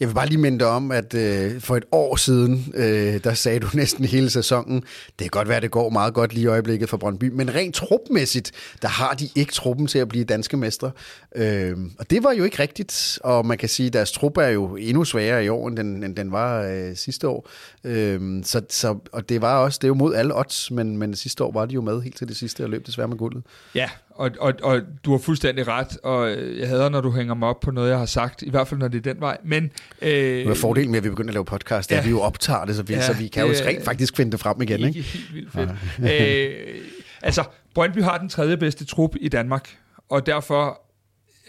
[0.00, 3.34] Jeg vil bare lige minde dig om, at øh, for et år siden, øh, der
[3.34, 4.76] sagde du næsten hele sæsonen,
[5.08, 7.74] det kan godt være, det går meget godt lige i øjeblikket for Brøndby, men rent
[7.74, 10.90] trupmæssigt, der har de ikke truppen til at blive danske mestre.
[11.36, 14.48] Øh, og det var jo ikke rigtigt, og man kan sige, at deres trup er
[14.48, 17.48] jo endnu sværere i år, end den, end den var øh, sidste år.
[17.84, 21.14] Øh, så, så, og det var også, det er jo mod alle odds, men, men
[21.14, 23.42] sidste år var de jo med helt til det sidste og løb desværre med guldet.
[23.74, 27.48] Ja, og, og, og du har fuldstændig ret, og jeg hader, når du hænger mig
[27.48, 29.38] op på noget, jeg har sagt, i hvert fald når det er den vej.
[29.44, 29.70] Men,
[30.02, 32.20] øh, nu er fordelen med, at vi begynder at lave podcast, ja, at vi jo
[32.20, 34.80] optager det, så vi, ja, så vi kan jo rent faktisk finde det frem igen.
[34.80, 35.70] Ikke, ikke helt vildt fedt.
[36.02, 36.46] Ja.
[36.46, 36.78] øh,
[37.22, 37.44] altså,
[37.74, 39.76] Brøndby har den tredje bedste trup i Danmark,
[40.08, 40.80] og derfor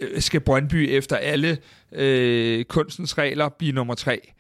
[0.02, 1.58] øh, skal Brøndby efter alle
[1.92, 4.34] øh, kunstens regler blive nummer tre.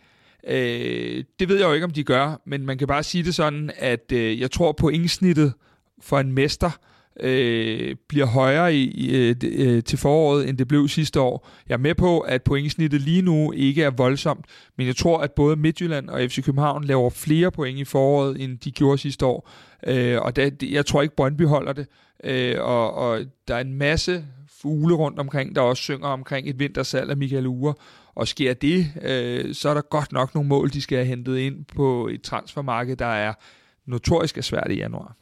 [0.47, 3.35] Øh, det ved jeg jo ikke, om de gør, men man kan bare sige det
[3.35, 5.53] sådan, at øh, jeg tror på indsnittet
[6.01, 6.71] for en mester
[7.19, 11.49] øh, bliver højere i, i, øh, øh, til foråret, end det blev sidste år.
[11.69, 14.45] Jeg er med på, at pointsnittet lige nu ikke er voldsomt,
[14.77, 18.57] men jeg tror, at både Midtjylland og FC København laver flere point i foråret, end
[18.57, 19.49] de gjorde sidste år.
[19.87, 21.87] Øh, og det, jeg tror ikke, Brøndby holder det.
[22.23, 24.25] Øh, og, og der er en masse
[24.61, 27.73] fugle rundt omkring, der også synger omkring et vintersalg af Michael Ure.
[28.15, 31.37] Og sker det, øh, så er der godt nok nogle mål, de skal have hentet
[31.37, 33.33] ind på et transfermarked, der er
[33.85, 35.15] notorisk er svært i januar.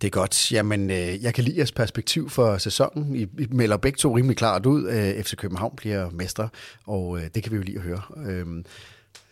[0.00, 0.52] Det er godt.
[0.52, 3.16] Jamen, øh, jeg kan lide jeres perspektiv for sæsonen.
[3.16, 4.88] I, I melder begge to rimelig klart ud.
[4.88, 6.48] Øh, FC København bliver mestre,
[6.86, 8.02] og øh, det kan vi jo lige at høre.
[8.26, 8.46] Øh,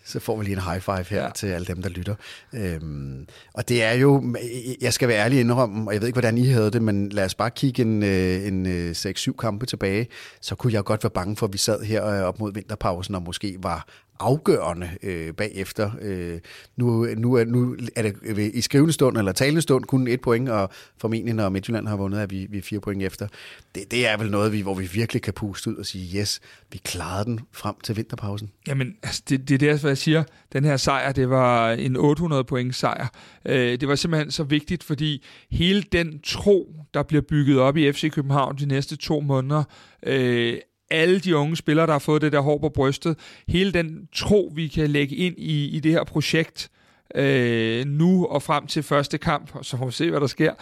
[0.06, 1.30] så får vi lige en high five her ja.
[1.34, 2.14] til alle dem, der lytter.
[2.52, 4.36] Øhm, og det er jo,
[4.80, 7.24] jeg skal være ærlig indrømme, og jeg ved ikke, hvordan I havde det, men lad
[7.24, 10.08] os bare kigge en, øh, en 6-7 øh, kampe tilbage,
[10.40, 13.22] så kunne jeg godt være bange for, at vi sad her op mod vinterpausen og
[13.22, 13.86] måske var
[14.20, 15.90] afgørende øh, bagefter.
[16.02, 16.40] Øh,
[16.76, 20.20] nu, nu, er, nu er det øh, i skrivende stund eller talende stund kun et
[20.20, 23.28] point, og formentlig når Midtjylland har vundet, er vi, vi er fire point efter.
[23.74, 26.40] Det, det er vel noget, vi, hvor vi virkelig kan puste ud og sige, yes,
[26.72, 28.50] vi klarede den frem til vinterpausen.
[28.66, 30.24] Jamen, altså, det, det er det, altså, jeg siger.
[30.52, 33.06] Den her sejr, det var en 800 point sejr.
[33.46, 37.92] Øh, det var simpelthen så vigtigt, fordi hele den tro, der bliver bygget op i
[37.92, 39.64] FC København de næste to måneder,
[40.06, 40.58] øh,
[40.90, 43.18] alle de unge spillere, der har fået det der hår på brystet,
[43.48, 46.70] hele den tro, vi kan lægge ind i, i det her projekt,
[47.14, 50.54] øh, nu og frem til første kamp, og så får vi se, hvad der sker,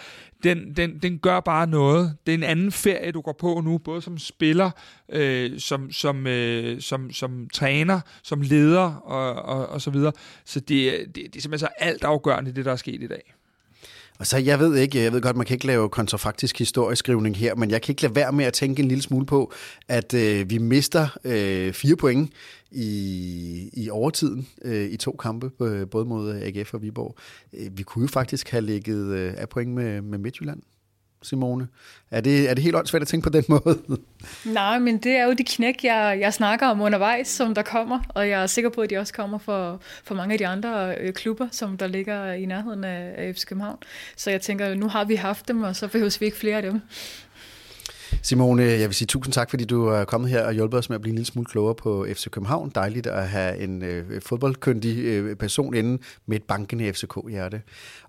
[0.43, 2.17] den, den, den gør bare noget.
[2.25, 4.71] Det er en anden ferie, du går på nu, både som spiller,
[5.09, 10.11] øh, som, som, øh, som, som træner, som leder og, og, og så videre.
[10.45, 13.33] Så det, det, det er simpelthen så alt afgørende, det der er sket i dag.
[14.19, 17.55] Og så, jeg ved ikke, jeg ved godt, man kan ikke lave kontrafaktisk historieskrivning her,
[17.55, 19.53] men jeg kan ikke lade være med at tænke en lille smule på,
[19.87, 22.31] at øh, vi mister øh, fire point
[22.71, 27.15] i, i overtiden øh, i to kampe, øh, både mod AGF og Viborg.
[27.53, 30.61] Øh, vi kunne jo faktisk have ligget øh, af point med, med Midtjylland.
[31.23, 31.67] Simone?
[32.11, 33.79] Er det, er det helt åndssvagt at tænke på den måde?
[34.45, 37.99] Nej, men det er jo de knæk, jeg, jeg snakker om undervejs, som der kommer,
[38.09, 40.95] og jeg er sikker på, at de også kommer for, for mange af de andre
[40.95, 43.77] øh, klubber, som der ligger i nærheden af, af FC København.
[44.15, 46.61] Så jeg tænker, nu har vi haft dem, og så behøver vi ikke flere af
[46.61, 46.81] dem.
[48.21, 50.95] Simone, jeg vil sige tusind tak, fordi du er kommet her og hjulpet os med
[50.95, 52.71] at blive en lille smule klogere på FC København.
[52.75, 57.61] Dejligt at have en øh, fodboldkyndig øh, person inde med et bankende FCK-hjerte.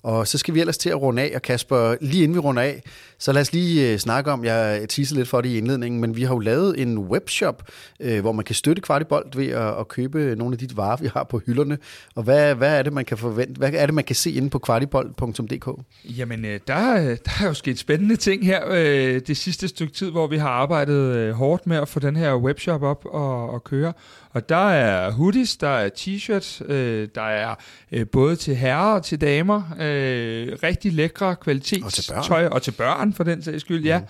[0.03, 2.63] Og så skal vi ellers til at runde af, og Kasper, lige inden vi runder
[2.63, 2.83] af,
[3.19, 6.17] så lad os lige øh, snakke om, jeg teaser lidt for det i indledningen, men
[6.17, 9.89] vi har jo lavet en webshop, øh, hvor man kan støtte Kvartibolt ved at, at
[9.89, 11.79] købe nogle af de varer, vi har på hylderne.
[12.15, 13.59] Og hvad, hvad er det, man kan forvente?
[13.59, 15.69] Hvad er det, man kan se inde på kvartibolt.dk?
[16.05, 16.75] Jamen, øh, der,
[17.25, 20.49] der er jo sket spændende ting her øh, det sidste stykke tid, hvor vi har
[20.49, 23.93] arbejdet øh, hårdt med at få den her webshop op og, og køre.
[24.31, 27.55] Og der er hoodies, der er t-shirts, øh, der er
[27.93, 29.63] øh, både til herrer og til damer.
[29.81, 34.01] Øh, rigtig lækre kvalitetstøj, og, og til børn for den sags skyld, ja.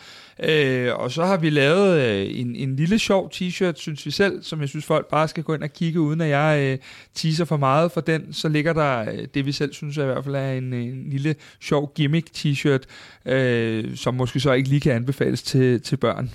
[0.42, 4.42] Øh, og så har vi lavet øh, en, en lille sjov t-shirt, synes vi selv,
[4.42, 6.78] som jeg synes folk bare skal gå ind og kigge, uden at jeg øh,
[7.14, 8.32] teaser for meget for den.
[8.32, 10.82] Så ligger der øh, det, vi selv synes er i hvert fald er en, øh,
[10.82, 12.82] en lille sjov gimmick t-shirt,
[13.32, 16.30] øh, som måske så ikke lige kan anbefales til, til børn.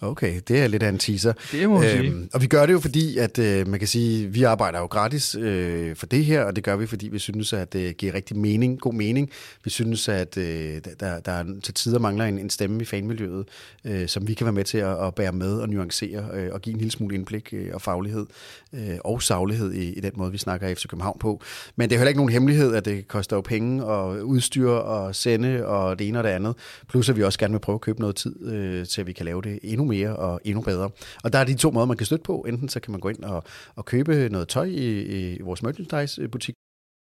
[0.00, 1.32] Okay, det er lidt af en teaser.
[1.52, 2.28] Det må øhm, sige.
[2.32, 5.34] Og vi gør det jo fordi, at øh, man kan sige, vi arbejder jo gratis
[5.34, 8.36] øh, for det her, og det gør vi, fordi vi synes, at det giver rigtig
[8.36, 9.30] mening, god mening.
[9.64, 13.48] Vi synes, at øh, der, der til tider mangler en, en stemme i fanmiljøet,
[13.84, 16.60] øh, som vi kan være med til at, at bære med og nuancere øh, og
[16.60, 18.26] give en lille smule indblik øh, og faglighed
[18.72, 21.42] øh, og saglighed i, i den måde, vi snakker FC København på.
[21.76, 25.14] Men det er heller ikke nogen hemmelighed, at det koster jo penge og udstyr og
[25.14, 26.54] sende og det ene og det andet.
[26.88, 29.12] Plus at vi også gerne vil prøve at købe noget tid øh, til, at vi
[29.12, 30.90] kan lave det endnu mere og endnu bedre.
[31.24, 32.44] Og der er de to måder, man kan støtte på.
[32.48, 33.42] Enten så kan man gå ind og,
[33.74, 36.54] og købe noget tøj i, i vores merchandise-butik,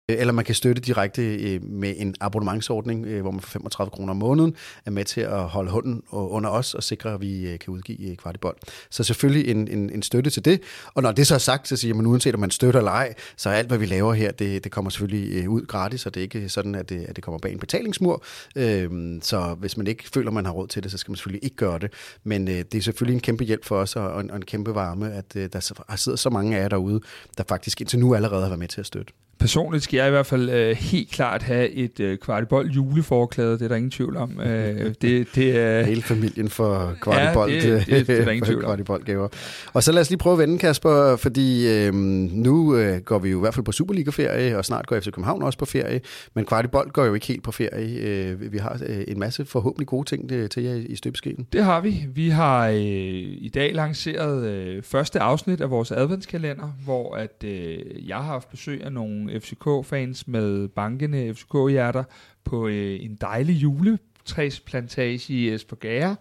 [0.10, 3.91] Øh, eller man kan støtte direkte øh, med en abonnementsordning, øh, hvor man for 35
[3.91, 7.58] kroner om måneden er med til at holde hånden under os og sikre, at vi
[7.62, 8.58] kan udgive kvartibold.
[8.89, 10.62] Så selvfølgelig en, en, en støtte til det.
[10.93, 13.14] Og når det så er sagt, så siger man, uanset om man støtter eller ej,
[13.38, 16.20] så er alt, hvad vi laver her, det, det kommer selvfølgelig ud gratis, og det
[16.20, 18.24] er ikke sådan, at det, at det kommer bag en betalingsmur.
[18.56, 21.43] Øhm, så hvis man ikke føler, man har råd til det, så skal man selvfølgelig
[21.43, 21.93] ikke gøre det.
[22.24, 25.14] Men det er selvfølgelig en kæmpe hjælp for os, og en, og en kæmpe varme,
[25.14, 27.02] at der sidder så mange af jer derude,
[27.38, 29.14] der faktisk indtil nu allerede har været med til at støtte.
[29.41, 33.61] Personligt skal jeg i hvert fald øh, helt klart have et øh, kvartibold juleforklæde, det
[33.61, 34.41] er der ingen tvivl om.
[34.41, 38.45] Øh, det, det er, Hele familien for kvartibold, ja, det, det, det er der ingen
[38.45, 39.01] tvivl om.
[39.05, 39.27] gaver.
[39.73, 43.29] Og så lad os lige prøve at vende, Kasper, fordi øh, nu øh, går vi
[43.29, 46.01] jo i hvert fald på Superliga-ferie, og snart går FC København også på ferie,
[46.33, 47.99] men kvartibold går jo ikke helt på ferie.
[47.99, 51.47] Øh, vi har øh, en masse forhåbentlig gode ting øh, til jer i støbeskeen.
[51.53, 52.05] Det har vi.
[52.13, 57.77] Vi har øh, i dag lanceret øh, første afsnit af vores adventskalender, hvor at øh,
[58.07, 62.03] jeg har haft besøg af nogle FCK-fans med bankende FCK-hjerter
[62.43, 66.17] på øh, en dejlig juletræsplantage i Esbjerg,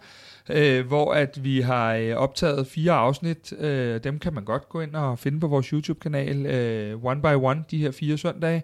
[0.50, 3.52] øh, hvor at vi har øh, optaget fire afsnit.
[3.58, 7.34] Øh, dem kan man godt gå ind og finde på vores YouTube-kanal, øh, one by
[7.34, 8.62] one, de her fire søndage.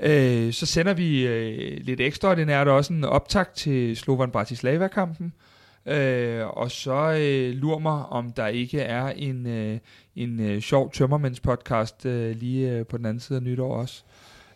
[0.00, 5.26] Øh, så sender vi øh, lidt ekstraordinært også en optag til Slovan Bratislava-kampen.
[5.26, 5.57] Øh,
[5.88, 9.78] Øh, og så øh, lur mig, om der ikke er en, øh,
[10.16, 14.02] en øh, sjov tømmermænds podcast øh, lige øh, på den anden side af nytår også.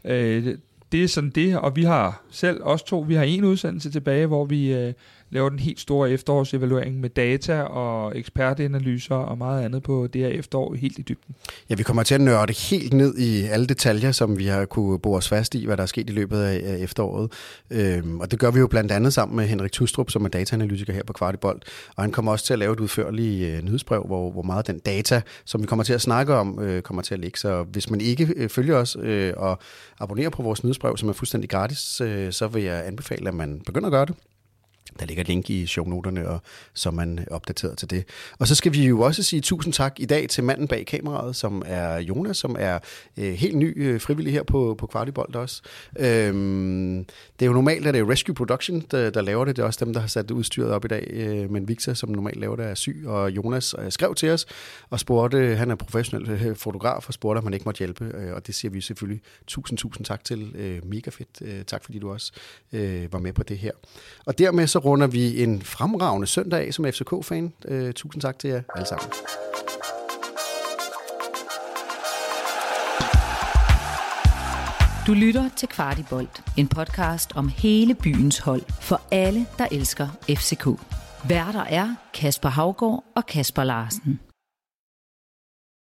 [0.04, 0.56] Øh,
[0.92, 4.26] det er sådan det, og vi har selv, os to, vi har en udsendelse tilbage,
[4.26, 4.92] hvor vi øh,
[5.32, 10.28] laver den helt store efterårsevaluering med data og ekspertanalyser og meget andet på det her
[10.28, 11.34] efterår helt i dybden.
[11.70, 14.98] Ja, vi kommer til at nørde helt ned i alle detaljer, som vi har kunne
[14.98, 17.32] bo os fast i, hvad der er sket i løbet af efteråret.
[17.70, 20.92] Øhm, og det gør vi jo blandt andet sammen med Henrik Tustrup, som er dataanalytiker
[20.92, 21.64] her på Kvartibolt.
[21.96, 24.78] Og han kommer også til at lave et udførligt øh, nyhedsbrev, hvor, hvor meget den
[24.78, 27.38] data, som vi kommer til at snakke om, øh, kommer til at ligge.
[27.38, 29.58] Så hvis man ikke øh, følger os øh, og
[30.00, 33.60] abonnerer på vores nyhedsbrev, som er fuldstændig gratis, øh, så vil jeg anbefale, at man
[33.66, 34.14] begynder at gøre det.
[35.00, 36.40] Der ligger et link i shownoterne, og
[36.74, 38.04] så er man opdateret til det.
[38.38, 41.36] Og så skal vi jo også sige tusind tak i dag til manden bag kameraet,
[41.36, 42.78] som er Jonas, som er
[43.16, 45.62] øh, helt ny øh, frivillig her på, på Kvartibold også.
[45.98, 47.04] Øhm,
[47.38, 49.56] det er jo normalt, at det er Rescue Production, der, der laver det.
[49.56, 51.08] Det er også dem, der har sat udstyret op i dag.
[51.10, 54.46] Øh, men Victor, som normalt laver det, er syg, og Jonas øh, skrev til os
[54.90, 58.04] og spurgte, han er professionel øh, fotograf, og spurgte, om han ikke måtte hjælpe.
[58.14, 60.52] Øh, og det siger vi selvfølgelig tusind, tusind tak til.
[60.54, 61.28] Øh, mega fedt.
[61.40, 62.32] Øh, tak fordi du også
[62.72, 63.72] øh, var med på det her.
[64.24, 67.52] Og dermed så runder vi en fremragende søndag som FCK-fan.
[67.64, 69.08] Øh, tusind tak til jer alle sammen.
[75.06, 80.66] Du lytter til Kvartibolt, en podcast om hele byens hold for alle, der elsker FCK.
[81.28, 84.31] Værter er Kasper Havgård og Kasper Larsen.